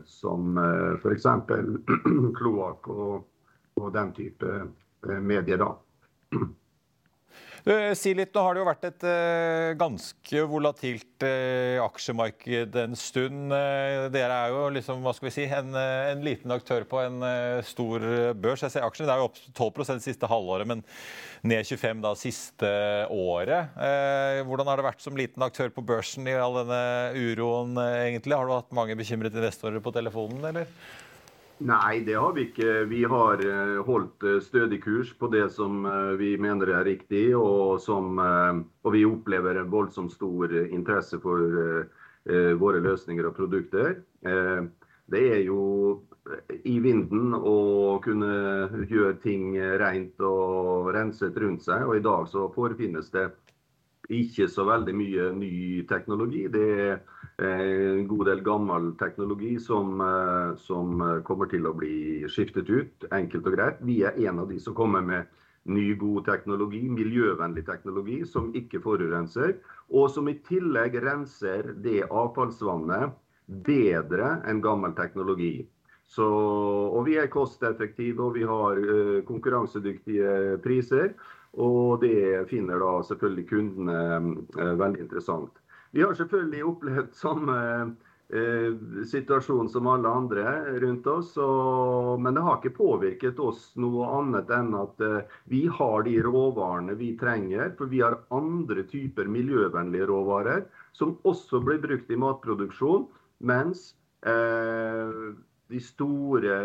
som 0.05 0.61
f.eks. 1.01 1.25
kloakk 2.37 2.93
og, 2.93 3.25
og 3.81 3.89
den 3.97 4.13
type 4.21 4.59
medier. 5.17 5.57
da. 5.65 5.73
Si 7.65 8.11
litt, 8.13 8.29
Nå 8.35 8.41
har 8.45 8.53
det 8.53 8.61
jo 8.61 8.67
vært 8.67 8.83
et 8.85 9.03
uh, 9.09 9.71
ganske 9.79 10.41
volatilt 10.51 11.23
uh, 11.25 11.81
aksjemarked 11.81 12.75
en 12.77 12.93
stund. 12.99 13.49
Uh, 13.49 14.05
dere 14.13 14.35
er 14.37 14.53
jo 14.53 14.67
liksom, 14.75 15.01
hva 15.01 15.15
skal 15.17 15.31
vi 15.31 15.33
si, 15.33 15.45
en, 15.49 15.71
en 15.73 16.21
liten 16.25 16.53
aktør 16.53 16.85
på 16.85 16.99
en 17.01 17.25
stor 17.65 18.05
børs. 18.37 18.61
Jeg 18.67 18.75
ser 18.75 18.85
Aksjene 18.85 19.09
det 19.09 19.15
er 19.15 19.23
jo 19.23 19.31
opp 19.31 19.39
12% 19.81 20.05
siste 20.05 20.29
halvåret, 20.29 20.69
men 20.69 20.83
ned 21.45 21.65
25 21.65 22.03
da 22.05 22.11
siste 22.17 22.69
året. 23.13 23.73
hvordan 24.45 24.69
har 24.69 24.77
det 24.77 24.85
vært 24.85 25.01
som 25.01 25.17
liten 25.17 25.45
aktør 25.45 25.73
på 25.73 25.85
børsen 25.85 26.29
i 26.29 26.37
all 26.37 26.59
denne 26.61 26.83
uroen, 27.17 27.73
egentlig? 27.81 28.37
Har 28.37 28.45
du 28.45 28.53
hatt 28.53 28.77
mange 28.77 28.97
bekymrede 28.97 29.41
investorer 29.41 29.81
på 29.81 29.93
telefonen, 29.95 30.45
eller? 30.51 30.69
Nei, 31.63 32.01
det 32.03 32.17
har 32.19 32.33
vi 32.35 32.49
ikke. 32.49 32.71
Vi 32.91 33.05
har 33.07 33.39
eh, 33.39 33.77
holdt 33.87 34.23
eh, 34.27 34.41
stødig 34.43 34.81
kurs 34.83 35.13
på 35.15 35.29
det 35.31 35.45
som 35.55 35.85
eh, 35.87 36.11
vi 36.19 36.33
mener 36.35 36.67
er 36.67 36.83
riktig, 36.83 37.29
og, 37.39 37.79
som, 37.79 38.19
og 38.19 38.91
vi 38.91 39.05
opplever 39.07 39.61
en 39.61 39.71
voldsomt 39.71 40.11
stor 40.11 40.51
interesse 40.65 41.19
for 41.23 41.87
våre 42.57 42.79
løsninger 42.81 43.27
og 43.29 43.35
produkter. 43.37 43.99
Det 45.05 45.19
er 45.21 45.43
jo 45.45 45.59
i 46.65 46.79
vinden 46.81 47.35
å 47.37 47.99
kunne 48.01 48.85
gjøre 48.89 49.19
ting 49.21 49.53
rent 49.77 50.23
og 50.25 50.89
renset 50.95 51.37
rundt 51.37 51.61
seg. 51.67 51.85
Og 51.85 51.99
i 51.99 52.03
dag 52.03 52.25
så 52.31 52.47
forefinnes 52.55 53.11
det 53.13 53.27
ikke 54.09 54.49
så 54.49 54.65
veldig 54.65 54.95
mye 54.97 55.29
ny 55.37 55.53
teknologi. 55.85 56.47
Det 56.49 56.65
er 56.87 56.97
en 57.37 58.07
god 58.07 58.25
del 58.29 58.41
gammel 58.41 58.93
teknologi 58.99 59.59
som, 59.59 60.01
eh, 60.01 60.55
som, 60.55 61.01
kommer 61.27 61.49
til 61.51 61.67
å 61.67 61.73
bli 61.75 62.23
skiftet 62.31 62.69
ut, 62.69 63.07
enkelt 63.11 63.47
og 63.47 63.57
greit. 63.57 63.81
Vi 63.83 64.01
er 64.07 64.15
en 64.27 64.39
av 64.39 64.49
de 64.51 64.59
som 64.59 64.75
kommer 64.77 65.03
med 65.03 65.27
ny, 65.65 65.95
god 65.99 66.25
teknologi, 66.25 66.83
miljøvennlig 66.89 67.65
teknologi, 67.65 68.21
som 68.25 68.51
ikke 68.55 68.81
forurenser. 68.83 69.57
Og 69.89 70.09
som 70.13 70.29
i 70.29 70.37
tillegg 70.45 70.99
renser 71.03 71.73
det 71.81 72.05
avfallsvannet 72.07 73.15
bedre 73.65 74.39
enn 74.47 74.61
gammel 74.61 74.93
teknologi. 74.97 75.65
Så, 76.05 76.25
og 76.25 77.07
vi 77.07 77.17
er 77.17 77.31
kosteffektive 77.33 78.27
og 78.27 78.35
vi 78.37 78.45
har 78.45 78.77
uh, 78.77 79.23
konkurransedyktige 79.25 80.59
priser. 80.63 81.15
Og 81.57 82.01
det 82.03 82.45
finner 82.49 82.81
da 82.83 82.99
selvfølgelig 83.07 83.47
kundene 83.49 83.99
uh, 84.53 84.73
veldig 84.77 85.07
interessant. 85.07 85.64
Vi 85.95 86.03
har 86.03 86.17
selvfølgelig 86.17 86.65
opplevd 86.67 87.13
samme 87.15 87.57
eh, 88.27 88.73
situasjon 89.07 89.69
som 89.71 89.87
alle 89.87 90.11
andre 90.11 90.55
rundt 90.83 91.07
oss. 91.07 91.29
Og, 91.39 92.19
men 92.19 92.35
det 92.35 92.43
har 92.43 92.57
ikke 92.59 92.75
påvirket 92.75 93.39
oss 93.39 93.69
noe 93.79 94.09
annet 94.17 94.51
enn 94.51 94.73
at 94.75 94.99
eh, 95.05 95.37
vi 95.53 95.61
har 95.71 96.03
de 96.03 96.17
råvarene 96.25 96.97
vi 96.99 97.13
trenger. 97.21 97.71
For 97.79 97.87
vi 97.87 98.03
har 98.03 98.19
andre 98.35 98.83
typer 98.91 99.31
miljøvennlige 99.31 100.09
råvarer 100.11 100.65
som 100.99 101.15
også 101.23 101.63
blir 101.63 101.79
brukt 101.87 102.11
i 102.11 102.19
matproduksjon. 102.19 103.07
Mens 103.47 103.87
eh, 104.27 105.15
de 105.71 105.81
store 105.81 106.59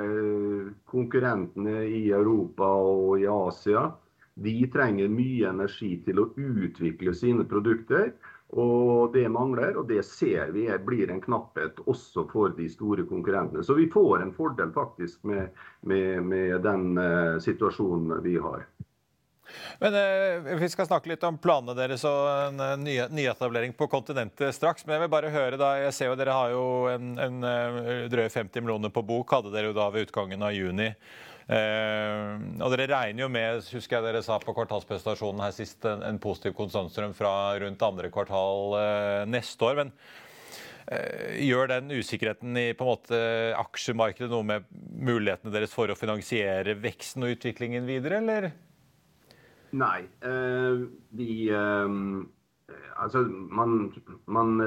konkurrentene 0.91 1.85
i 1.87 2.09
Europa 2.11 2.67
og 2.67 3.23
i 3.23 3.31
Asia 3.31 3.93
de 4.41 4.59
trenger 4.73 5.11
mye 5.13 5.49
energi 5.55 5.95
til 6.05 6.19
å 6.23 6.29
utvikle 6.35 7.15
sine 7.15 7.47
produkter. 7.49 8.11
Og 8.59 8.90
det 9.15 9.29
mangler, 9.33 9.77
og 9.79 9.89
det 9.89 10.03
ser 10.07 10.53
vi 10.55 10.67
blir 10.87 11.11
en 11.11 11.23
knapphet 11.23 11.81
også 11.87 12.27
for 12.31 12.55
de 12.57 12.69
store 12.71 13.07
konkurrentene. 13.09 13.65
Så 13.65 13.77
vi 13.79 13.89
får 13.91 14.23
en 14.23 14.35
fordel 14.37 14.73
faktisk 14.75 15.25
med, 15.29 15.51
med, 15.81 16.23
med 16.27 16.61
den 16.67 16.93
uh, 16.99 17.39
situasjonen 17.43 18.23
vi 18.25 18.37
har. 18.39 18.67
Men 19.79 19.95
eh, 19.95 20.59
Vi 20.61 20.69
skal 20.69 20.87
snakke 20.87 21.11
litt 21.11 21.25
om 21.27 21.39
planene 21.39 21.75
deres 21.79 22.05
og 22.09 22.21
en 22.31 22.61
uh, 22.63 22.77
ny, 22.79 22.97
nyetablering 23.11 23.75
på 23.79 23.89
kontinentet 23.91 24.55
straks. 24.55 24.87
Men 24.87 24.97
jeg 24.97 25.07
vil 25.07 25.15
bare 25.17 25.33
høre 25.35 25.59
da, 25.61 25.73
jeg 25.87 25.97
ser 25.97 26.13
jo 26.13 26.19
Dere 26.21 26.37
har 26.37 26.55
jo 26.55 26.65
en, 26.93 27.17
en 27.19 27.43
uh, 27.43 28.07
drøye 28.13 28.31
50 28.31 28.63
millioner 28.65 28.95
på 28.95 29.05
bok, 29.07 29.35
hadde 29.35 29.55
dere 29.55 29.73
jo 29.73 29.77
da 29.77 29.91
ved 29.95 30.09
utgangen 30.09 30.47
av 30.47 30.55
juni. 30.55 30.93
Eh, 31.49 32.33
og 32.61 32.73
Dere 32.75 32.89
regner 32.91 33.25
jo 33.25 33.29
med 33.33 33.63
husker 33.75 33.99
jeg 33.99 34.07
dere 34.07 34.23
sa 34.25 34.39
på 34.43 34.55
kvartalspresentasjonen 34.55 35.43
her 35.45 35.55
sist, 35.57 35.81
en, 35.89 36.05
en 36.07 36.21
positiv 36.23 36.55
konsumstrøm 36.59 37.15
fra 37.17 37.33
rundt 37.63 37.87
andre 37.87 38.11
kvartal 38.13 38.77
eh, 38.81 39.29
neste 39.31 39.71
år. 39.71 39.85
men 39.85 39.95
Gjør 40.91 41.69
den 41.71 41.93
usikkerheten 41.93 42.57
i 42.59 42.73
på 42.75 42.83
en 42.83 42.89
måte 42.89 43.19
aksjemarkedet 43.55 44.27
noe 44.33 44.43
med 44.43 44.65
mulighetene 44.99 45.53
deres 45.55 45.71
for 45.77 45.93
å 45.93 45.95
finansiere 45.95 46.75
veksten 46.83 47.23
og 47.23 47.37
utviklingen 47.37 47.87
videre, 47.87 48.19
eller? 48.19 48.49
Nei. 49.79 50.01
Vi 51.15 51.31
Altså, 52.99 53.23
man, 53.55 53.93
man 54.27 54.59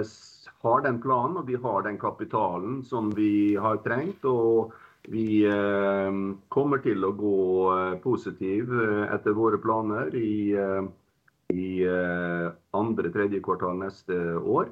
har 0.63 0.86
den 0.86 1.01
planen 1.03 1.42
og 1.42 1.48
vi 1.50 1.60
har 1.60 1.84
den 1.86 2.00
kapitalen 2.00 2.80
som 2.88 3.12
vi 3.15 3.56
har 3.60 3.84
trengt. 3.84 4.24
og 4.24 4.72
vi 5.12 5.43
eh, 5.45 6.12
kommer 6.48 6.79
til 6.83 7.03
å 7.03 7.12
gå 7.17 7.39
eh, 7.74 7.98
positiv 8.03 8.72
eh, 8.72 9.03
etter 9.12 9.36
våre 9.36 9.60
planer 9.60 10.15
i, 10.15 10.55
i 11.53 11.67
andre-tredje 12.74 13.43
kvartal 13.43 13.77
neste 13.81 14.15
år. 14.39 14.72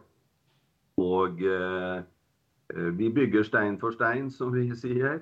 Og 1.01 1.41
vi 2.97 3.07
bygger 3.11 3.43
stein 3.43 3.77
for 3.81 3.93
stein, 3.95 4.29
som 4.31 4.51
vi 4.53 4.67
sier. 4.77 5.19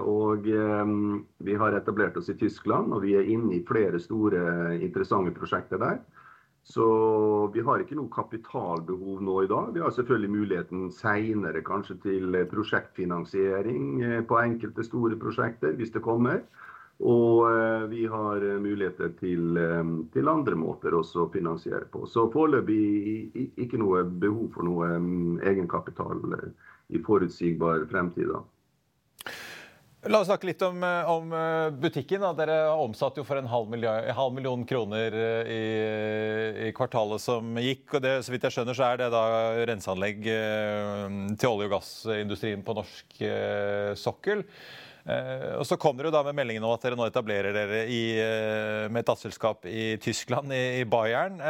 Og 0.00 0.46
vi 0.46 1.56
har 1.60 1.76
etablert 1.76 2.16
oss 2.20 2.30
i 2.32 2.36
Tyskland, 2.38 2.92
og 2.94 3.02
vi 3.04 3.16
er 3.18 3.28
inne 3.28 3.56
i 3.58 3.64
flere 3.66 4.00
store, 4.00 4.76
interessante 4.78 5.34
prosjekter 5.36 5.80
der. 5.82 5.98
Så 6.64 6.84
vi 7.54 7.62
har 7.64 7.80
ikke 7.80 7.96
noe 7.96 8.12
kapitalbehov 8.12 9.22
nå 9.24 9.36
i 9.44 9.48
dag. 9.48 9.70
Vi 9.72 9.80
har 9.80 9.92
selvfølgelig 9.94 10.30
muligheten 10.34 10.88
senere 10.92 11.62
kanskje 11.64 11.96
til 12.02 12.36
prosjektfinansiering 12.50 14.02
eh, 14.04 14.18
på 14.28 14.40
enkelte 14.42 14.84
store 14.84 15.16
prosjekter, 15.20 15.72
hvis 15.78 15.94
det 15.94 16.04
kommer. 16.04 16.42
Og 16.98 17.46
eh, 17.48 17.86
vi 17.88 18.04
har 18.10 18.44
muligheter 18.60 19.14
til, 19.20 19.56
eh, 19.56 19.94
til 20.12 20.28
andre 20.28 20.58
måter 20.60 20.98
også 20.98 21.24
å 21.24 21.32
finansiere 21.32 21.88
på. 21.88 22.04
Så 22.04 22.26
foreløpig 22.34 23.48
ikke 23.64 23.80
noe 23.80 24.04
behov 24.04 24.52
for 24.58 24.68
noe 24.68 24.92
egenkapital 25.48 26.20
i 26.92 27.00
forutsigbar 27.04 27.88
fremtid. 27.88 28.28
da. 28.34 28.44
La 30.06 30.20
oss 30.22 30.28
snakke 30.28 30.46
litt 30.46 30.60
om, 30.62 30.76
eh, 30.86 31.08
om 31.10 31.32
eh, 31.34 31.68
butikken. 31.74 32.22
Dere 32.38 32.58
omsatte 32.70 33.18
jo 33.18 33.26
for 33.26 33.40
en 33.40 33.48
halv, 33.50 33.66
million, 33.72 34.04
halv 34.14 34.34
million 34.36 34.60
kroner 34.62 35.14
eh, 35.18 35.48
i, 35.50 35.62
i, 36.68 36.72
kvartalet 36.76 37.18
som 37.22 37.58
gikk. 37.58 37.96
og 37.98 38.04
det, 38.04 38.12
Så 38.22 38.30
vidt 38.30 38.46
jeg 38.46 38.54
skjønner, 38.54 38.78
så 38.78 38.92
er 38.92 39.00
det 39.00 39.08
da 39.10 39.24
renseanlegg 39.66 40.20
til 40.22 41.50
olje- 41.50 41.66
og 41.66 41.74
gassindustrien 41.74 42.62
på 42.62 42.76
norsk 42.78 43.18
sokkel. 43.98 44.44
Og 45.08 45.64
Så 45.66 45.78
kommer 45.80 46.06
jo 46.06 46.12
da 46.14 46.20
med 46.26 46.36
meldingen 46.36 46.66
om 46.68 46.74
at 46.76 46.84
dere 46.84 46.98
nå 46.98 47.06
etablerer 47.08 47.56
dere 47.56 47.82
i, 47.90 48.02
med 48.92 49.00
et 49.00 49.08
datterselskap 49.08 49.66
i 49.66 49.96
Tyskland, 50.04 50.52
i, 50.52 50.82
i 50.82 50.86
Bayern. 50.86 51.40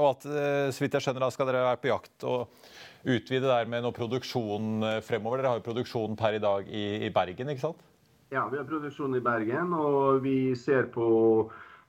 Og 0.00 0.06
at 0.14 0.26
så 0.26 0.82
vidt 0.82 0.96
jeg 0.96 1.06
skjønner 1.06 1.26
da 1.26 1.30
skal 1.34 1.50
dere 1.52 1.66
være 1.68 1.82
på 1.84 1.92
jakt 1.92 2.26
og 2.26 2.69
utvide 3.04 3.48
der 3.48 3.70
med 3.70 3.84
noe 3.84 3.96
produksjon 3.96 4.84
eh, 4.86 5.00
fremover? 5.04 5.40
Dere 5.40 5.54
har 5.54 5.60
jo 5.60 5.68
produksjon 5.70 6.18
per 6.20 6.36
i 6.36 6.42
dag 6.42 6.68
i, 6.68 6.84
i 7.06 7.10
Bergen, 7.14 7.52
ikke 7.52 7.68
sant? 7.68 7.82
Ja, 8.30 8.44
vi 8.50 8.60
har 8.60 8.68
produksjon 8.68 9.16
i 9.18 9.24
Bergen, 9.24 9.72
og 9.74 10.22
vi 10.22 10.54
ser 10.58 10.86
på 10.94 11.06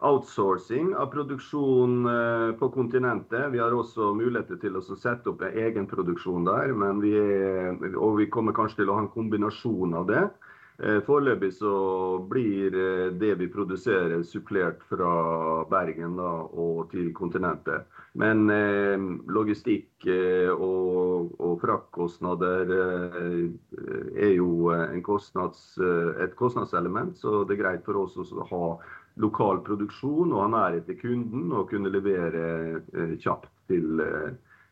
outsourcing 0.01 0.95
av 0.97 1.11
produksjon 1.13 2.07
eh, 2.09 2.47
på 2.57 2.71
kontinentet. 2.73 3.51
Vi 3.53 3.61
har 3.61 3.75
også 3.75 4.13
muligheter 4.17 4.57
til 4.61 4.79
å 4.79 4.85
sette 4.89 5.29
opp 5.29 5.43
en 5.45 5.59
egen 5.67 5.85
produksjon 5.89 6.47
der, 6.47 6.73
vi 7.03 7.13
er, 7.19 7.77
og 7.93 8.17
vi 8.17 8.29
kommer 8.33 8.57
kanskje 8.57 8.81
til 8.81 8.89
å 8.89 8.97
ha 8.97 9.05
en 9.05 9.13
kombinasjon 9.13 9.93
av 9.99 10.09
det. 10.09 10.25
Eh, 10.81 10.97
foreløpig 11.05 11.51
så 11.53 11.71
blir 12.25 12.73
eh, 12.73 13.09
det 13.13 13.35
vi 13.38 13.47
produserer 13.53 14.23
supplert 14.25 14.81
fra 14.89 15.11
Bergen 15.69 16.15
da, 16.17 16.31
og 16.57 16.88
til 16.89 17.11
kontinentet. 17.13 17.85
Men 18.17 18.50
eh, 18.50 18.97
logistikk 19.29 20.07
eh, 20.09 20.50
og, 20.50 21.35
og 21.38 21.61
fraktkostnader 21.61 22.73
eh, 22.79 23.45
er 24.25 24.33
jo 24.39 24.73
kostnads, 25.05 25.77
et 26.17 26.33
kostnadselement, 26.39 27.13
så 27.19 27.43
det 27.45 27.59
er 27.59 27.63
greit 27.63 27.85
for 27.85 28.01
oss 28.01 28.17
å 28.17 28.50
ha 28.50 28.65
lokal 29.21 29.61
produksjon 29.67 30.33
og 30.33 30.45
ha 30.47 30.50
nærhet 30.50 30.88
til 30.89 30.97
kunden 30.97 31.51
og 31.53 31.69
kunne 31.69 31.93
levere 31.93 32.45
eh, 32.81 33.17
kjapt 33.21 33.51
til, 33.69 34.01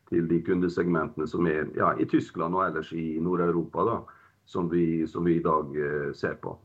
til, 0.10 0.25
de 0.25 0.42
kundesegmentene 0.42 1.30
som 1.30 1.46
er 1.46 1.70
ja, 1.78 1.94
i 2.01 2.10
Tyskland 2.10 2.58
og 2.58 2.66
ellers 2.66 2.96
i 2.98 3.12
Nord-Europa 3.22 3.86
som 4.50 4.70
vi, 4.70 5.08
som 5.08 5.24
vi 5.24 5.36
i 5.38 5.46
dag 5.46 5.77
eh, 5.77 6.10
ser 6.18 6.34
på. 6.41 6.56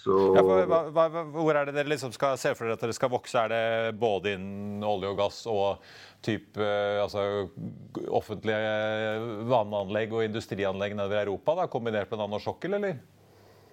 Så... 0.00 0.14
Ja, 0.34 0.42
hva, 0.42 0.78
hva, 0.90 1.24
hvor 1.28 1.54
er 1.54 1.68
det 1.68 1.74
dere 1.76 1.92
liksom 1.92 2.14
skal 2.16 2.38
se 2.40 2.54
for 2.56 2.64
dere 2.64 2.78
at 2.78 2.84
dere 2.86 2.94
skal 2.96 3.12
vokse? 3.12 3.42
Er 3.42 3.52
det 3.52 3.98
både 4.00 4.32
innen 4.38 4.80
olje 4.86 5.10
og 5.12 5.18
gass 5.18 5.42
og 5.50 5.84
typ, 6.24 6.56
eh, 6.56 6.96
altså, 7.02 7.50
offentlige 8.08 9.44
vannanlegg 9.50 10.16
og 10.16 10.24
industrianlegg 10.24 10.96
nedover 10.96 11.20
Europa, 11.26 11.58
da, 11.60 11.68
kombinert 11.70 12.10
med 12.10 12.22
nanosokkel, 12.22 12.78
eller? 12.80 12.96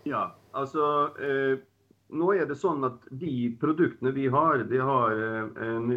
Ja, 0.08 0.27
altså 0.55 0.89
eh, 1.23 1.63
nå 2.15 2.29
er 2.36 2.45
det 2.47 2.55
sånn 2.60 2.86
at 2.88 3.01
De 3.19 3.49
produktene 3.60 4.13
vi 4.15 4.27
har, 4.32 4.62
de 4.67 4.84
har 4.84 5.15
eh, 5.15 5.63
en 5.63 5.89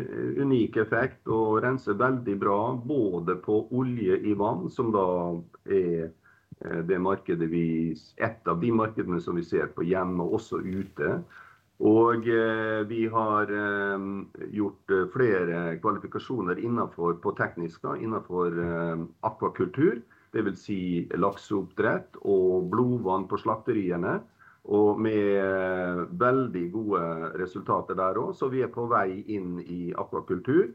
unik 0.46 0.78
effekt 0.86 1.28
og 1.28 1.60
renser 1.66 1.98
veldig 1.98 2.38
bra 2.40 2.60
både 2.78 3.36
på 3.42 3.64
olje 3.82 4.22
i 4.22 4.38
vann, 4.38 4.70
som 4.70 4.94
da 4.94 5.10
er 5.66 6.08
Eh, 6.10 6.19
det 6.60 6.98
markedet 7.00 7.48
vi, 7.48 7.94
et 8.20 8.48
av 8.48 8.58
de 8.60 8.72
markedene 8.72 9.20
som 9.24 9.38
vi 9.38 9.44
ser 9.46 9.70
på 9.72 9.86
hjemme, 9.88 10.20
og 10.22 10.40
også 10.40 10.60
ute. 10.60 11.20
Og 11.80 12.26
eh, 12.28 12.82
vi 12.90 13.06
har 13.08 13.52
eh, 13.56 14.02
gjort 14.52 14.92
flere 15.14 15.62
kvalifikasjoner 15.80 16.60
innenfor, 16.60 17.16
på 17.24 17.32
tekniska 17.38 17.96
innenfor 18.02 18.58
akvakultur. 19.24 20.02
Dvs. 20.30 20.60
Si 20.62 20.82
lakseoppdrett 21.18 22.20
og 22.22 22.68
blodvann 22.70 23.26
på 23.30 23.40
slakteriene. 23.40 24.20
Og 24.70 25.00
med 25.00 26.12
veldig 26.20 26.66
gode 26.74 27.02
resultater 27.40 27.96
der 27.98 28.20
òg. 28.20 28.34
Så 28.36 28.50
vi 28.52 28.62
er 28.62 28.72
på 28.72 28.84
vei 28.90 29.22
inn 29.32 29.58
i 29.64 29.90
akvakultur. 29.98 30.68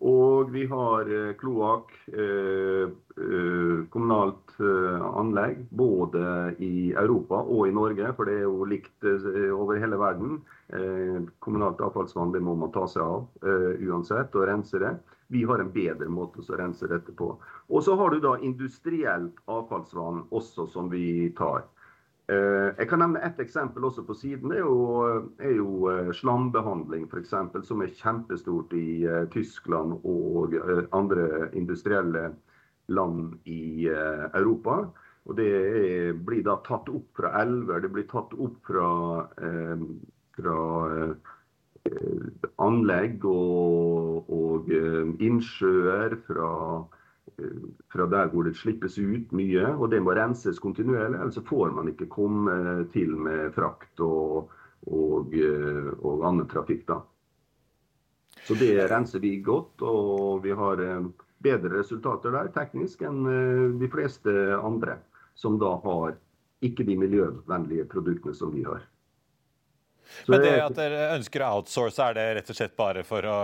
Og 0.00 0.48
vi 0.48 0.62
har 0.64 1.08
eh, 1.12 1.34
kloakk, 1.36 1.90
eh, 2.08 2.88
eh, 3.20 3.80
kommunalt 3.92 4.54
eh, 4.56 5.02
anlegg, 5.20 5.66
både 5.76 6.54
i 6.64 6.92
Europa 6.96 7.42
og 7.44 7.68
i 7.68 7.74
Norge. 7.76 8.08
For 8.16 8.24
det 8.24 8.38
er 8.38 8.46
jo 8.46 8.68
likt 8.68 9.04
over 9.52 9.80
hele 9.80 10.00
verden. 10.00 10.40
Kommunalt 11.42 11.80
avfallsvann 11.82 12.32
det 12.32 12.40
må 12.46 12.54
man 12.54 12.70
ta 12.72 12.84
seg 12.86 13.02
av 13.02 13.24
uansett, 13.82 14.36
og 14.38 14.46
rense 14.46 14.78
det. 14.78 14.92
Vi 15.34 15.42
har 15.46 15.58
en 15.58 15.72
bedre 15.74 16.06
måte 16.10 16.44
å 16.44 16.58
rense 16.58 16.86
dette 16.86 17.12
på. 17.18 17.32
Og 17.68 17.82
så 17.82 17.96
har 17.98 18.14
du 18.14 18.22
da 18.22 18.36
industrielt 18.38 19.36
avfallsvann 19.50 20.24
også 20.30 20.68
som 20.70 20.88
vi 20.92 21.28
tar. 21.38 21.66
Eh, 22.30 22.68
jeg 22.78 22.86
kan 22.86 23.00
nevne 23.02 23.22
ett 23.26 23.40
eksempel 23.42 23.84
også 23.88 24.04
på 24.06 24.14
siden. 24.14 24.52
Det 24.52 24.60
er 24.60 24.66
jo, 24.66 25.22
er 25.42 25.54
jo 25.56 25.88
eh, 25.90 26.10
slambehandling, 26.14 27.08
f.eks., 27.10 27.32
som 27.66 27.82
er 27.82 27.96
kjempestort 27.98 28.74
i 28.76 29.02
uh, 29.08 29.24
Tyskland 29.34 29.96
og 30.06 30.54
andre 30.94 31.48
industrielle 31.58 32.28
land 32.90 33.34
i 33.50 33.88
Europa. 33.88 34.84
Og 35.26 35.36
Det 35.36 35.48
er, 35.50 36.12
blir 36.14 36.44
da 36.46 36.56
tatt 36.66 36.88
opp 36.90 37.18
fra 37.18 37.32
elver, 37.42 37.82
det 37.82 37.90
blir 37.92 38.06
tatt 38.10 38.32
opp 38.34 38.56
fra, 38.66 38.86
fra 40.34 40.56
anlegg 42.64 43.26
og, 43.28 44.30
og 44.32 44.72
innsjøer, 45.22 46.16
fra 46.26 46.48
fra 47.92 48.06
der 48.10 48.30
hvor 48.32 48.46
det 48.46 48.56
slippes 48.58 48.98
ut 48.98 49.32
mye. 49.36 49.66
Og 49.76 49.90
det 49.92 50.00
må 50.02 50.14
renses 50.16 50.60
kontinuerlig, 50.62 51.18
ellers 51.20 51.40
får 51.48 51.74
man 51.76 51.92
ikke 51.92 52.10
komme 52.10 52.84
til 52.94 53.14
med 53.16 53.52
frakt 53.56 54.02
og, 54.04 54.52
og, 54.86 55.34
eh, 55.34 55.90
og 56.00 56.26
annen 56.28 56.48
trafikk. 56.50 56.86
da. 56.88 57.00
Så 58.46 58.56
det 58.58 58.72
renser 58.90 59.20
vi 59.20 59.36
godt, 59.44 59.82
og 59.82 60.42
vi 60.44 60.54
har 60.56 60.80
eh, 60.84 61.10
bedre 61.42 61.78
resultater 61.78 62.34
der 62.34 62.52
teknisk 62.54 63.02
enn 63.06 63.24
eh, 63.28 63.66
de 63.80 63.88
fleste 63.92 64.32
andre, 64.56 64.98
som 65.34 65.58
da 65.60 65.76
har 65.84 66.16
ikke 66.64 66.84
de 66.84 66.96
miljøvennlige 67.00 67.86
produktene 67.88 68.34
som 68.36 68.52
vi 68.52 68.64
har. 68.66 68.82
Men 70.26 70.42
det 70.44 70.56
at 70.62 70.76
dere 70.76 71.06
ønsker 71.16 71.44
å 71.44 71.52
outsource, 71.58 72.02
er 72.02 72.16
det 72.16 72.26
rett 72.38 72.52
og 72.52 72.58
slett 72.58 72.76
bare 72.78 73.04
for 73.06 73.26
å 73.26 73.38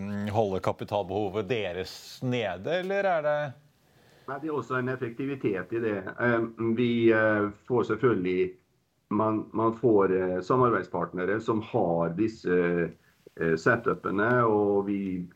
mm, 0.00 0.30
holde 0.34 0.62
kapitalbehovet 0.64 1.48
deres 1.50 1.94
nede, 2.24 2.80
eller 2.82 3.10
er 3.16 3.26
det 3.26 3.36
Nei, 4.28 4.38
Det 4.38 4.48
er 4.48 4.54
også 4.54 4.78
en 4.78 4.90
effektivitet 4.92 5.72
i 5.74 5.80
det. 5.82 5.96
Ehm, 6.22 6.52
vi 6.78 7.10
eh, 7.10 7.48
får 7.68 7.88
selvfølgelig 7.90 8.52
Man, 9.12 9.42
man 9.52 9.74
får 9.76 10.12
eh, 10.16 10.38
samarbeidspartnere 10.40 11.34
som 11.44 11.58
har 11.68 12.14
disse 12.16 12.54
eh, 12.56 13.56
setupene, 13.60 14.30
og 14.48 14.86
vi 14.86 15.26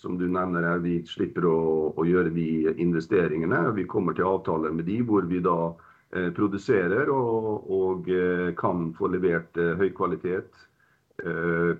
som 0.00 0.14
du 0.16 0.24
nevner 0.30 0.64
her, 0.64 0.78
vi 0.80 1.02
slipper 1.04 1.44
å, 1.44 1.58
å 1.92 2.06
gjøre 2.08 2.30
de 2.32 2.70
investeringene. 2.80 3.66
Vi 3.76 3.84
kommer 3.90 4.16
til 4.16 4.30
avtaler 4.30 4.72
med 4.72 4.88
de 4.88 5.02
hvor 5.04 5.26
vi 5.28 5.42
da 5.44 5.58
Eh, 5.68 5.87
produserer 6.36 7.10
og, 7.12 7.70
og 7.70 8.08
eh, 8.08 8.54
kan 8.56 8.94
få 8.96 9.06
levert 9.12 9.56
høy 9.56 9.76
høykvalitet 9.84 10.64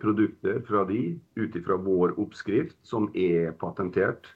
produkter 0.02 0.58
fra 0.66 0.82
de 0.88 1.20
ut 1.38 1.54
ifra 1.54 1.76
vår 1.78 2.16
oppskrift, 2.18 2.74
som 2.82 3.06
er 3.14 3.52
patentert. 3.60 4.26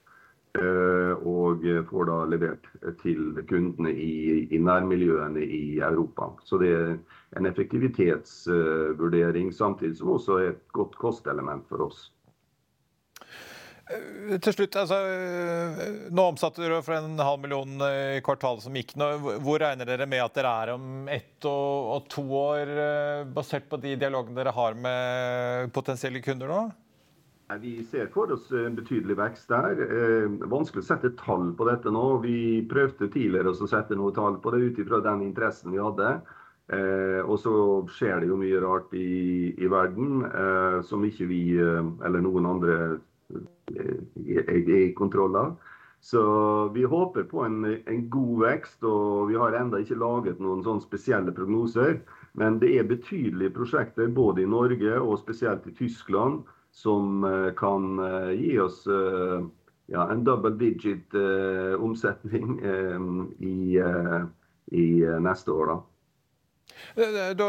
Og 1.26 1.66
får 1.88 2.04
da 2.06 2.24
levert 2.30 2.68
til 3.00 3.34
kundene 3.50 3.90
i, 3.90 4.46
i 4.46 4.58
nærmiljøene 4.62 5.42
i 5.42 5.80
Europa. 5.82 6.30
Så 6.46 6.54
det 6.62 6.70
er 6.70 6.94
en 7.34 7.50
effektivitetsvurdering, 7.50 9.50
samtidig 9.50 9.98
som 9.98 10.14
også 10.14 10.38
er 10.38 10.46
et 10.52 10.62
godt 10.70 10.94
kostelement 11.02 11.66
for 11.66 11.82
oss. 11.88 12.12
Eh, 13.92 14.38
til 14.42 14.54
slutt, 14.54 14.76
altså, 14.80 14.98
eh, 15.06 15.80
Nå 16.14 16.26
omsatte 16.32 16.62
dere 16.62 16.82
for 16.84 16.96
en 16.96 17.18
halv 17.20 17.42
million 17.42 17.74
i 17.86 18.20
kvartalet 18.24 18.64
som 18.64 18.76
gikk. 18.76 18.94
Nå, 19.00 19.10
hvor 19.44 19.60
regner 19.62 19.88
dere 19.88 20.08
med 20.08 20.24
at 20.24 20.36
dere 20.38 20.52
er 20.62 20.74
om 20.76 21.08
ett 21.10 21.48
og, 21.48 21.90
og 21.96 22.08
to 22.12 22.24
år, 22.38 22.72
eh, 22.86 23.24
basert 23.34 23.68
på 23.70 23.80
de 23.82 23.96
dialogene 24.00 24.38
dere 24.38 24.54
har 24.56 24.78
med 24.78 25.72
potensielle 25.74 26.22
kunder 26.24 26.52
nå? 26.52 26.62
Vi 27.60 27.82
ser 27.84 28.06
for 28.08 28.30
oss 28.32 28.46
en 28.56 28.78
betydelig 28.78 29.12
vekst 29.18 29.50
der. 29.52 29.82
Vanskelig 30.48 30.80
å 30.80 30.86
sette 30.86 31.10
tall 31.18 31.50
på 31.52 31.66
dette 31.68 31.90
nå. 31.92 32.22
Vi 32.22 32.62
prøvde 32.64 33.10
tidligere 33.12 33.52
å 33.52 33.68
sette 33.68 33.98
noe 33.98 34.14
tall 34.16 34.38
på 34.40 34.54
det 34.54 34.62
ut 34.62 34.80
ifra 34.80 35.02
den 35.04 35.26
interessen 35.26 35.74
vi 35.74 35.82
hadde. 35.82 36.14
Og 37.26 37.34
så 37.42 37.52
skjer 37.92 38.22
det 38.22 38.30
jo 38.30 38.38
mye 38.40 38.62
rart 38.62 38.96
i, 38.96 39.52
i 39.52 39.68
verden 39.68 40.24
som 40.88 41.04
ikke 41.04 41.28
vi 41.28 41.42
eller 41.60 42.24
noen 42.24 42.48
andre 42.54 42.78
er 43.76 44.72
i 44.76 44.92
kontroll 44.96 45.36
av. 45.36 45.52
Så 46.02 46.22
vi 46.74 46.82
håper 46.82 47.22
på 47.30 47.44
en, 47.46 47.64
en, 47.64 48.00
god 48.10 48.40
vekst, 48.42 48.80
og 48.82 49.28
vi 49.28 49.36
har 49.38 49.54
ennå 49.54 49.84
ikke 49.84 50.00
laget 50.00 50.40
noen 50.42 50.64
sånn 50.66 50.82
spesielle 50.82 51.30
prognoser. 51.36 52.00
Men 52.34 52.58
det 52.58 52.72
er 52.74 52.88
betydelige 52.90 53.54
prosjekter 53.54 54.10
både 54.10 54.42
i 54.42 54.50
Norge 54.50 54.96
og 54.98 55.20
spesielt 55.20 55.68
i 55.70 55.74
Tyskland 55.78 56.42
som 56.72 57.22
eh, 57.28 57.52
kan 57.54 58.00
eh, 58.02 58.32
gi 58.34 58.58
oss 58.58 58.82
eh, 58.90 59.44
ja, 59.92 60.08
en 60.08 60.24
double 60.24 60.56
digit 60.56 61.14
omsetning 61.78 62.54
i, 63.44 63.56
i 64.72 64.84
neste 65.20 65.52
år. 65.52 65.66
da. 65.68 65.91
Du, 66.94 67.44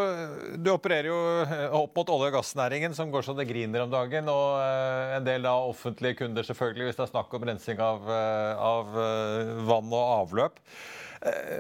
du, 0.58 0.70
opererer 0.72 1.10
jo 1.10 1.20
eh, 1.44 1.76
opp 1.76 1.98
mot 1.98 2.12
olje- 2.16 2.32
og 2.32 2.38
gassnæringen, 2.38 2.96
som 2.96 3.12
går 3.12 3.26
så 3.28 3.36
det 3.38 3.50
griner 3.50 3.84
om 3.84 3.92
dagen. 3.92 4.30
Og 4.32 4.58
eh, 4.64 5.16
en 5.18 5.28
del 5.28 5.48
av 5.50 5.70
offentlige 5.74 6.22
kunder, 6.24 6.48
selvfølgelig, 6.48 6.90
hvis 6.90 7.00
det 7.00 7.08
er 7.08 7.14
snakk 7.14 7.36
om 7.36 7.48
rensing 7.52 7.84
av, 7.84 8.08
eh, 8.08 8.68
av 8.72 9.00
vann 9.68 9.92
og 9.94 10.04
avløp. 10.24 10.62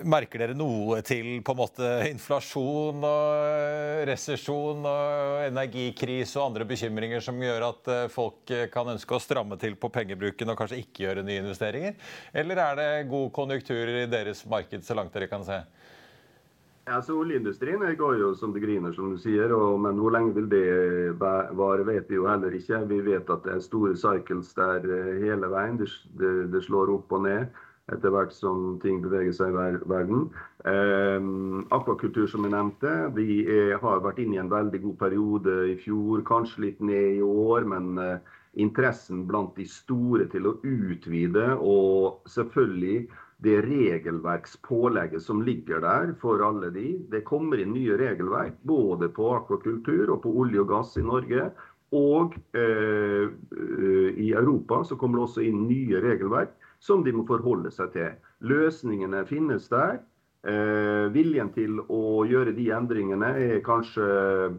Merker 0.04 0.42
dere 0.42 0.56
noe 0.60 0.98
til 1.08 1.38
på 1.40 1.54
en 1.54 1.60
måte 1.62 1.92
inflasjon 2.10 3.06
og 3.08 4.02
resesjon 4.10 4.84
og 4.84 5.38
energikrise 5.46 6.36
og 6.36 6.50
andre 6.50 6.68
bekymringer 6.68 7.24
som 7.24 7.40
gjør 7.40 7.70
at 7.70 7.88
folk 8.12 8.52
kan 8.74 8.92
ønske 8.92 9.16
å 9.16 9.22
stramme 9.24 9.56
til 9.62 9.78
på 9.80 9.88
pengebruken 9.96 10.52
og 10.52 10.60
kanskje 10.60 10.82
ikke 10.84 11.06
gjøre 11.06 11.24
nye 11.24 11.46
investeringer? 11.46 11.96
Eller 12.36 12.60
er 12.66 12.82
det 12.82 12.90
god 13.14 13.32
konjunktur 13.40 13.94
i 14.02 14.04
deres 14.12 14.44
marked 14.52 14.84
så 14.84 15.00
langt 15.00 15.16
dere 15.16 15.32
kan 15.32 15.48
se? 15.48 15.62
Ja, 16.84 16.98
så 17.02 17.16
Oljeindustrien 17.16 17.84
går 17.96 18.18
jo 18.20 18.34
som 18.36 18.52
det 18.52 18.60
griner, 18.60 18.92
som 18.92 19.14
du 19.14 19.20
sier. 19.22 19.54
Og, 19.56 19.78
men 19.80 20.00
hvor 20.04 20.12
lenge 20.12 20.34
vil 20.36 20.50
det 20.52 20.64
vare, 21.20 21.86
vet 21.88 22.10
vi 22.12 22.18
jo 22.20 22.28
heller 22.28 22.52
ikke. 22.58 22.82
Vi 22.90 23.00
vet 23.06 23.30
at 23.32 23.46
det 23.46 23.54
er 23.54 23.64
store 23.64 23.96
cycles 23.96 24.52
der 24.58 24.84
eh, 24.84 25.14
hele 25.24 25.48
veien. 25.54 25.80
Det, 25.80 25.88
det, 26.20 26.34
det 26.52 26.64
slår 26.68 26.92
opp 26.98 27.16
og 27.16 27.24
ned 27.28 27.48
etter 27.92 28.14
hvert 28.16 28.32
som 28.32 28.78
ting 28.80 29.02
beveger 29.04 29.34
seg 29.36 29.56
i 29.56 29.64
verden. 29.92 30.28
Eh, 30.68 31.32
akvakultur, 31.76 32.28
som 32.32 32.44
jeg 32.48 32.56
nevnte, 32.56 32.94
de 33.16 33.42
er, 33.44 33.74
har 33.80 34.04
vært 34.04 34.20
inne 34.24 34.38
i 34.38 34.44
en 34.44 34.52
veldig 34.52 34.84
god 34.84 35.00
periode 35.02 35.58
i 35.72 35.76
fjor. 35.80 36.24
Kanskje 36.28 36.68
litt 36.68 36.84
ned 36.84 37.20
i 37.20 37.24
år, 37.24 37.68
men 37.68 38.00
eh, 38.00 38.40
interessen 38.60 39.24
blant 39.28 39.56
de 39.56 39.66
store 39.68 40.28
til 40.32 40.52
å 40.52 40.58
utvide 40.68 41.54
og 41.60 42.28
selvfølgelig 42.30 43.08
det 43.44 43.62
regelverkspålegget 43.66 45.24
som 45.24 45.42
ligger 45.44 45.82
der 45.84 46.14
for 46.22 46.44
alle 46.48 46.70
de. 46.72 46.88
Det 47.12 47.26
kommer 47.28 47.60
inn 47.60 47.76
nye 47.76 47.98
regelverk 48.00 48.56
både 48.64 49.10
på 49.12 49.34
akvakultur 49.36 50.14
og 50.14 50.22
på 50.24 50.32
olje 50.44 50.64
og 50.64 50.70
gass 50.72 50.96
i 50.98 51.04
Norge. 51.04 51.50
Og 51.94 52.38
eh, 52.58 53.28
i 54.18 54.32
Europa 54.32 54.82
så 54.88 54.98
kommer 54.98 55.20
det 55.20 55.28
også 55.28 55.44
inn 55.46 55.68
nye 55.68 56.00
regelverk 56.02 56.56
som 56.84 57.04
de 57.04 57.14
må 57.16 57.28
forholde 57.28 57.72
seg 57.72 57.94
til. 57.94 58.16
Løsningene 58.48 59.26
finnes 59.30 59.70
der. 59.72 60.02
Eh, 60.44 61.06
viljen 61.16 61.54
til 61.56 61.78
å 61.88 62.26
gjøre 62.28 62.52
de 62.56 62.66
endringene 62.76 63.30
er 63.40 63.62
kanskje 63.64 64.08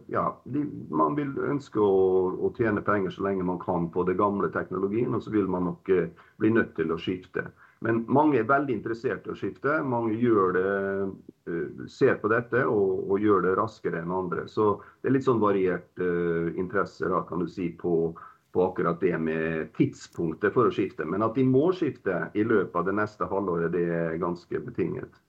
ja, 0.09 0.23
de, 0.49 0.63
Man 0.89 1.13
vil 1.13 1.35
ønske 1.37 1.77
å, 1.77 2.31
å, 2.41 2.49
tjene 2.57 2.81
penger 2.81 3.13
så 3.13 3.27
lenge 3.27 3.45
man 3.45 3.59
kan 3.61 3.91
på 3.93 4.01
det 4.07 4.15
gamle 4.17 4.49
teknologien, 4.55 5.13
og 5.13 5.21
så 5.21 5.33
vil 5.35 5.45
man 5.45 5.69
nok 5.69 5.91
eh, 5.93 6.09
bli 6.41 6.49
nødt 6.55 6.73
til 6.79 6.89
å 6.89 6.97
skifte. 6.97 7.51
Men 7.85 8.01
mange 8.09 8.39
er 8.39 8.47
veldig 8.49 8.73
interessert 8.79 9.27
i 9.27 9.33
å 9.33 9.37
skifte. 9.37 9.75
Mange 9.85 10.15
gjør 10.17 10.55
det, 10.55 10.69
eh, 11.45 11.83
ser 11.91 12.15
på 12.21 12.31
dette 12.31 12.63
og, 12.65 13.03
og, 13.11 13.19
gjør 13.21 13.45
det 13.45 13.57
raskere 13.59 14.01
enn 14.01 14.13
andre. 14.15 14.47
Så 14.49 14.79
det 15.03 15.11
er 15.11 15.13
litt 15.13 15.27
sånn 15.27 15.43
variert 15.43 16.01
uh, 16.01 16.49
interesse 16.57 17.05
da, 17.11 17.21
kan 17.29 17.43
du 17.43 17.51
si, 17.51 17.69
på, 17.77 18.15
på, 18.55 18.63
akkurat 18.65 18.97
det 19.03 19.13
med 19.21 19.69
tidspunktet 19.77 20.55
for 20.55 20.65
å 20.65 20.73
skifte. 20.73 21.05
Men 21.05 21.27
at 21.27 21.37
de 21.37 21.45
må 21.45 21.67
skifte 21.77 22.23
i 22.33 22.47
løpet 22.47 22.81
av 22.81 22.89
det 22.89 22.97
neste 23.03 23.29
halvåret, 23.29 23.69
det 23.77 23.85
er 23.85 24.17
ganske 24.23 24.63
betinget. 24.65 25.21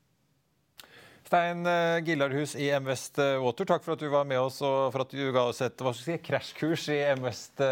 Stein 1.28 1.66
eh, 1.68 2.00
Gillardhus 2.06 2.56
i 2.56 2.72
MVest 2.80 3.20
Water, 3.42 3.68
takk 3.68 3.84
for 3.84 3.98
at 3.98 4.00
du 4.00 4.08
var 4.08 4.24
med 4.24 4.40
oss 4.40 4.62
og 4.64 4.94
for 4.94 5.04
at 5.04 5.12
du 5.12 5.28
ga 5.34 5.48
oss 5.50 5.60
et 5.66 5.88
si, 6.00 6.20
krasjkurs 6.24 6.88
i 6.94 7.00
MVest 7.20 7.68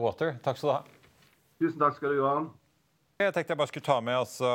Water. 0.00 0.38
Takk 0.40 0.62
skal 0.62 0.70
du 0.70 0.76
ha. 0.78 0.84
Tusen 1.60 1.82
takk 1.82 1.98
skal 2.00 2.16
du 2.16 2.24
ha. 2.24 2.38
Jeg 3.24 3.32
tenkte 3.32 3.54
jeg 3.54 3.60
bare 3.60 3.70
skulle 3.70 3.86
ta 3.86 3.98
med 4.04 4.16
altså, 4.18 4.48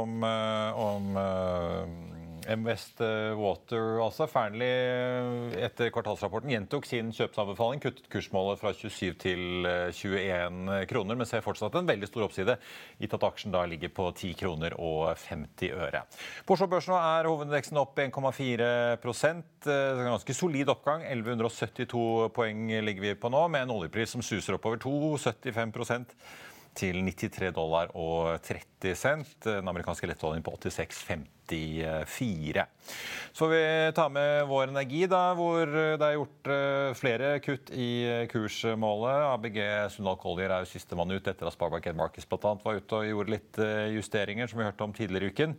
om, 0.00 0.22
eh, 0.24 0.78
om 0.80 1.16
uh, 1.18 2.52
M 2.54 2.64
West 2.68 3.00
Water 3.38 3.98
altså 4.04 4.26
Fearnley 4.28 5.54
etter 5.64 5.88
kvartalsrapporten 5.92 6.52
gjentok 6.52 6.84
sin 6.88 7.08
kjøpsanbefaling, 7.16 7.80
kuttet 7.80 8.08
kursmålet 8.12 8.60
fra 8.60 8.72
27 8.76 9.14
til 9.22 9.68
21 9.96 10.84
kroner, 10.90 11.16
men 11.16 11.28
ser 11.28 11.44
fortsatt 11.44 11.76
en 11.80 11.88
veldig 11.88 12.10
stor 12.10 12.26
oppside, 12.26 12.58
gitt 13.00 13.16
at 13.16 13.26
aksjen 13.30 13.54
da 13.54 13.64
ligger 13.68 13.92
på 13.96 14.10
10 14.10 14.36
kroner 14.40 14.76
og 14.76 15.14
50 15.24 15.72
øre. 15.88 16.04
På 16.44 16.58
Oslo 16.58 16.68
Børs 16.68 16.88
nå 16.90 17.00
er 17.00 17.30
hovedindeksen 17.30 17.80
opp 17.80 17.96
1,4 18.04 18.70
Ganske 19.64 20.36
solid 20.36 20.68
oppgang. 20.68 21.06
1172 21.08 22.28
poeng 22.36 22.68
ligger 22.84 23.08
vi 23.08 23.16
på 23.16 23.32
nå, 23.32 23.46
med 23.48 23.64
en 23.64 23.78
oljepris 23.78 24.12
som 24.12 24.24
suser 24.24 24.58
oppover 24.58 24.84
2,75 24.84 25.72
til 26.76 27.00
93 27.06 27.52
dollar 27.54 27.88
og 27.94 28.42
30 28.44 28.94
cent. 28.98 29.36
Den 29.46 29.68
amerikanske 29.70 30.06
lettoljen 30.10 30.42
på 30.44 30.56
86,54. 30.58 32.64
Så 33.34 33.46
vi 33.50 33.60
tar 33.94 34.10
med 34.14 34.46
Vår 34.48 34.68
Energi, 34.70 35.02
da, 35.10 35.34
hvor 35.36 35.66
det 35.68 36.06
er 36.06 36.16
gjort 36.16 36.48
eh, 36.54 36.94
flere 36.96 37.40
kutt 37.44 37.70
i 37.74 37.88
kursmålet. 38.32 39.26
ABG 39.34 39.58
Sundal 39.92 40.18
Collier 40.22 40.50
er 40.54 40.60
jo 40.64 40.72
sistemann 40.72 41.12
ut 41.12 41.28
etter 41.28 41.46
at 41.48 41.56
Sparebank 41.56 41.86
Markets 41.98 42.28
bl.a. 42.30 42.54
var 42.64 42.74
ute 42.80 42.94
og 42.96 43.08
gjorde 43.10 43.34
litt 43.34 43.54
eh, 43.62 43.92
justeringer, 43.96 44.46
som 44.48 44.58
vi 44.60 44.68
hørte 44.68 44.86
om 44.86 44.94
tidligere 44.96 45.28
i 45.28 45.30
uken. 45.34 45.52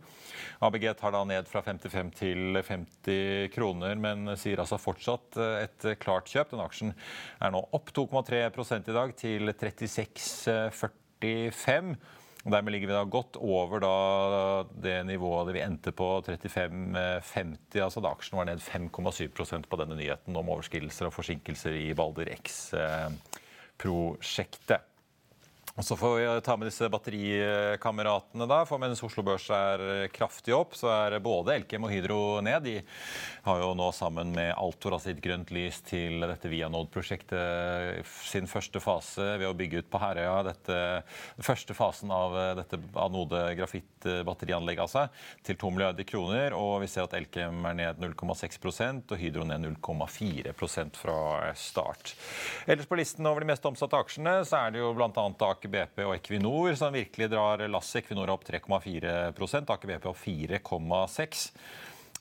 ABG 0.66 0.84
tar 0.98 1.12
da 1.14 1.22
ned 1.28 1.44
fra 1.50 1.60
55 1.66 2.12
til 2.18 2.40
50 2.66 3.52
kroner, 3.54 3.94
men 4.00 4.18
sier 4.40 4.58
altså 4.62 4.76
fortsatt 4.80 5.38
eh, 5.38 5.64
et 5.68 5.80
klart 6.02 6.26
kjøp. 6.32 6.48
Den 6.54 6.66
aksjen 6.66 6.90
er 7.38 7.50
nå 7.54 7.60
opp 7.76 7.88
2,3% 7.94 8.90
i 8.90 8.96
dag 8.96 9.08
til 9.20 9.42
36,40 9.54 11.05
45. 11.20 11.96
Og 12.46 12.52
dermed 12.54 12.70
ligger 12.72 12.88
vi 12.88 12.94
da 12.94 13.02
godt 13.10 13.36
over 13.42 13.80
da 13.82 13.90
det 14.82 15.06
nivået 15.08 15.54
vi 15.56 15.62
endte 15.64 15.90
på 15.90 16.22
35,50. 16.22 17.82
altså 17.82 18.00
Da 18.00 18.08
aksjen 18.14 18.38
var 18.38 18.46
ned 18.46 18.60
5,7% 18.62 19.66
på 19.66 19.76
denne 19.80 19.96
nyheten 19.98 20.36
om 20.38 20.50
overskridelser 20.54 21.08
og 21.08 21.16
forsinkelser 21.16 21.72
i 21.74 21.90
Balder 21.98 22.30
X-prosjektet. 22.38 24.80
Og 25.76 25.84
Så 25.84 25.96
får 25.96 26.14
vi 26.16 26.40
ta 26.40 26.54
med 26.56 26.70
disse 26.70 26.88
batterikameratene. 26.88 28.46
da, 28.48 28.62
for 28.64 28.80
Mens 28.80 29.02
Oslo 29.04 29.20
Børs 29.22 29.44
er 29.52 30.08
kraftig 30.08 30.54
opp, 30.56 30.72
så 30.72 30.88
er 30.88 31.18
både 31.20 31.52
Elkem 31.52 31.84
og 31.84 31.90
Hydro 31.92 32.40
ned. 32.40 32.64
De 32.64 32.76
har 33.44 33.60
jo 33.60 33.74
nå 33.76 33.90
sammen 33.92 34.32
med 34.32 34.54
Altor 34.56 34.96
altså 34.96 35.12
gitt 35.12 35.20
grønt 35.26 35.52
lys 35.52 35.82
til 35.84 36.24
dette 36.24 36.48
Vianode-prosjektet 36.48 38.08
sin 38.24 38.48
første 38.48 38.80
fase 38.80 39.34
ved 39.36 39.50
å 39.50 39.52
bygge 39.58 39.82
ut 39.84 39.90
på 39.92 40.00
Herøya. 40.00 40.38
dette 40.48 40.78
første 41.44 41.76
fasen 41.76 42.08
av 42.08 42.38
dette 42.56 42.80
anode 42.96 43.42
grafittbatterianlegget 43.60 44.86
altså, 44.86 45.04
til 45.44 45.60
2 45.60 45.74
milliarder 45.76 46.08
kroner. 46.08 46.56
Og 46.56 46.80
vi 46.86 46.88
ser 46.88 47.04
at 47.04 47.18
Elkem 47.20 47.60
er 47.68 47.76
ned 47.82 48.00
0,6% 48.00 49.12
og 49.12 49.20
Hydro 49.20 49.44
ned 49.44 49.68
0,4% 49.76 50.96
fra 51.04 51.52
start. 51.52 52.16
Ellers 52.64 52.88
på 52.88 52.96
listen 52.96 53.28
over 53.28 53.44
de 53.44 53.52
mest 53.52 53.68
omsatte 53.68 54.00
aksjene 54.00 54.38
så 54.48 54.64
er 54.64 54.72
det 54.72 54.80
jo 54.80 54.96
bl.a. 54.96 55.12
Aker 55.12 55.65
Aker 55.66 55.72
BP 55.72 56.04
og 56.06 56.14
Equinor 56.14 56.76
som 56.78 56.94
virkelig 56.94 57.26
drar 57.32 57.64
lasset. 57.68 58.04
Equinor 58.04 58.28
er 58.28 58.36
opp 58.36 58.46
3,4% 58.46 59.74
Aker 59.74 59.90
BP 59.90 60.08
opp 60.12 60.22
4,6 60.22 61.50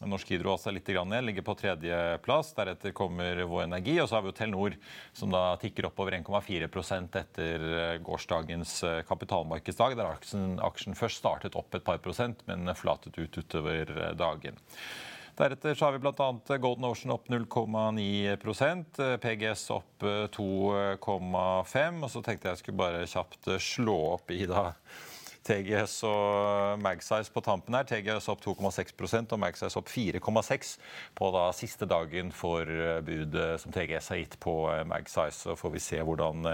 Norsk 0.06 0.34
Hydro 0.34 0.52
også 0.52 0.74
litt 0.76 0.90
ned, 0.92 1.24
ligger 1.24 1.46
på 1.46 1.54
tredjeplass. 1.56 2.50
Deretter 2.58 2.92
kommer 2.92 3.38
Vår 3.48 3.64
Energi, 3.64 3.96
og 4.02 4.10
så 4.10 4.18
har 4.18 4.26
vi 4.26 4.34
jo 4.34 4.36
Telenor, 4.36 4.76
som 5.16 5.32
da 5.32 5.56
tikker 5.62 5.88
oppover 5.88 6.18
1,4% 6.18 7.16
etter 7.22 7.64
gårsdagens 8.04 8.74
kapitalmarkedsdag, 9.08 9.96
der 9.96 10.12
aksjen, 10.12 10.58
aksjen 10.60 11.00
først 11.00 11.22
startet 11.24 11.56
opp 11.56 11.78
et 11.80 11.88
par 11.88 12.02
prosent, 12.04 12.44
men 12.50 12.68
flatet 12.76 13.16
ut 13.16 13.40
utover 13.40 13.94
dagen. 14.20 14.60
Deretter 15.36 15.76
så 15.76 15.86
har 15.86 15.92
vi 15.92 16.00
bl.a. 16.00 16.58
Golden 16.58 16.86
Ocean 16.88 17.12
opp 17.12 17.28
0,9% 17.28 19.02
PGS 19.22 19.66
opp 19.76 20.06
2,5 20.38 22.04
Og 22.04 22.12
så 22.14 22.22
tenkte 22.24 22.54
jeg 22.54 22.62
skulle 22.62 22.80
bare 22.80 23.04
kjapt 23.10 23.50
slå 23.60 23.98
opp 24.14 24.32
i 24.32 24.46
da 24.48 24.70
TGS 25.46 26.00
og 26.10 26.82
Magsize 26.82 27.32
på 27.34 27.44
tampen 27.46 27.78
her. 27.78 27.86
TGS 27.88 28.30
opp 28.34 28.42
2,6% 28.44 29.36
og 29.36 29.42
Magsize 29.42 29.78
opp 29.80 29.92
4,6 29.92 30.72
på 31.18 31.30
da 31.36 31.44
siste 31.56 31.88
dagen 31.90 32.32
for 32.34 32.70
budet 33.06 33.62
som 33.62 33.76
TGS 33.76 34.10
har 34.14 34.22
gitt 34.24 34.40
på 34.42 34.56
Magsize. 34.90 35.38
Så 35.46 35.58
får 35.60 35.76
vi 35.76 35.84
se 35.84 36.02
hvordan 36.02 36.50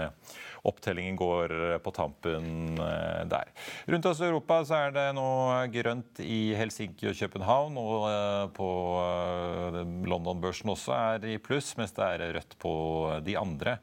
opptellingen 0.68 1.16
går 1.18 1.56
på 1.82 1.94
tampen 1.96 2.76
der. 2.76 3.50
Rundt 3.88 4.10
oss 4.12 4.20
i 4.20 4.28
Europa 4.28 4.60
så 4.68 4.84
er 4.84 4.94
det 4.94 5.08
nå 5.16 5.26
grønt 5.72 6.22
i 6.22 6.52
Helsinki 6.58 7.08
og 7.10 7.18
København. 7.18 7.80
Og 7.80 8.54
på 8.56 8.70
London-børsen 10.12 10.72
også 10.76 10.96
er 10.98 11.28
i 11.32 11.40
pluss, 11.42 11.74
mens 11.80 11.96
det 11.96 12.06
er 12.06 12.28
rødt 12.36 12.58
på 12.62 12.74
de 13.24 13.40
andre. 13.40 13.78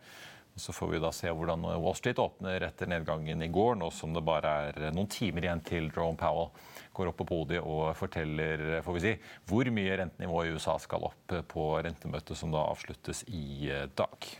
Så 0.59 0.73
får 0.75 0.91
vi 0.91 0.99
da 0.99 1.11
se 1.15 1.31
hvordan 1.31 1.63
Wall 1.79 1.95
Street 1.95 2.19
åpner 2.19 2.65
etter 2.67 2.89
nedgangen 2.91 3.41
i 3.45 3.47
går, 3.53 3.77
nå 3.79 3.87
som 3.95 4.11
det 4.15 4.25
bare 4.27 4.51
er 4.67 4.89
noen 4.91 5.07
timer 5.11 5.47
igjen 5.47 5.63
til 5.63 5.87
Jerome 5.87 6.19
Powell 6.19 6.51
går 6.99 7.11
opp 7.11 7.19
på 7.21 7.27
podiet 7.29 7.63
og 7.63 7.93
forteller 7.97 8.81
får 8.83 8.97
vi 8.97 9.03
si, 9.05 9.15
hvor 9.47 9.69
mye 9.71 9.97
rentenivået 10.01 10.49
i 10.49 10.55
USA 10.57 10.75
skal 10.81 11.05
opp 11.07 11.35
på 11.51 11.67
rentemøtet 11.85 12.37
som 12.37 12.51
da 12.51 12.65
avsluttes 12.67 13.23
i 13.31 13.69
dag. 13.95 14.31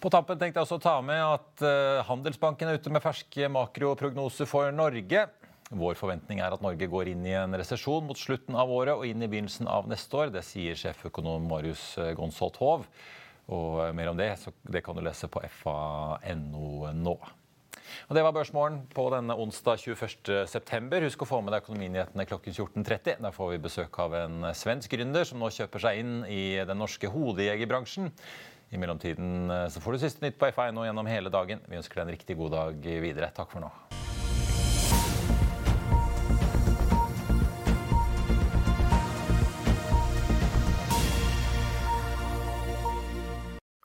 På 0.00 0.08
tampen 0.08 0.38
tenkte 0.40 0.58
jeg 0.58 0.64
også 0.64 0.80
å 0.80 0.82
ta 0.82 0.96
med 1.04 1.20
at 1.20 1.64
Handelsbanken 2.08 2.70
er 2.70 2.80
ute 2.80 2.92
med 2.92 3.04
ferske 3.04 3.50
makroprognoser 3.52 4.48
for 4.48 4.72
Norge. 4.72 5.26
Vår 5.70 5.94
forventning 6.00 6.40
er 6.42 6.56
at 6.56 6.64
Norge 6.64 6.88
går 6.90 7.12
inn 7.12 7.22
i 7.28 7.36
en 7.38 7.52
resesjon 7.54 8.08
mot 8.08 8.18
slutten 8.18 8.56
av 8.58 8.72
året 8.74 8.96
og 8.96 9.04
inn 9.06 9.22
i 9.22 9.28
begynnelsen 9.30 9.68
av 9.70 9.86
neste 9.92 10.16
år. 10.16 10.32
Det 10.34 10.42
sier 10.42 10.78
sjeføkonom 10.78 11.44
Marius 11.52 11.84
Gonsholt 12.18 12.58
Hov. 12.64 12.88
Og 13.50 13.82
mer 13.96 14.12
om 14.12 14.18
det, 14.18 14.32
det 14.70 14.82
kan 14.86 14.96
du 14.96 15.02
lese 15.04 15.28
på 15.30 15.42
fa.no 15.62 16.92
nå. 16.94 17.18
Og 18.08 18.14
Det 18.14 18.22
var 18.22 18.34
Børsmorgen 18.34 18.80
på 18.94 19.08
denne 19.10 19.34
onsdag 19.34 19.82
21.9. 19.82 21.02
Husk 21.06 21.24
å 21.24 21.28
få 21.28 21.40
med 21.42 21.54
deg 21.54 21.64
økonominyhetene 21.64 22.26
klokken 22.30 22.54
14.30. 22.54 23.18
Der 23.24 23.34
får 23.34 23.52
vi 23.54 23.62
besøk 23.66 23.98
av 24.02 24.14
en 24.18 24.50
svensk 24.54 24.94
gründer 24.94 25.26
som 25.26 25.42
nå 25.42 25.50
kjøper 25.54 25.86
seg 25.86 26.02
inn 26.02 26.16
i 26.30 26.42
den 26.66 26.78
norske 26.78 27.10
hodejegerbransjen. 27.10 28.12
I 28.70 28.78
mellomtiden 28.78 29.50
så 29.74 29.82
får 29.82 29.96
du 29.96 30.04
siste 30.04 30.22
nytt 30.22 30.38
på 30.38 30.52
FA.no 30.54 30.86
gjennom 30.86 31.10
hele 31.10 31.32
dagen. 31.34 31.62
Vi 31.66 31.80
ønsker 31.80 31.98
deg 31.98 32.06
en 32.06 32.18
riktig 32.18 32.38
god 32.38 32.54
dag 32.54 32.92
videre. 33.02 33.34
Takk 33.34 33.50
for 33.50 33.66
nå. 33.66 33.89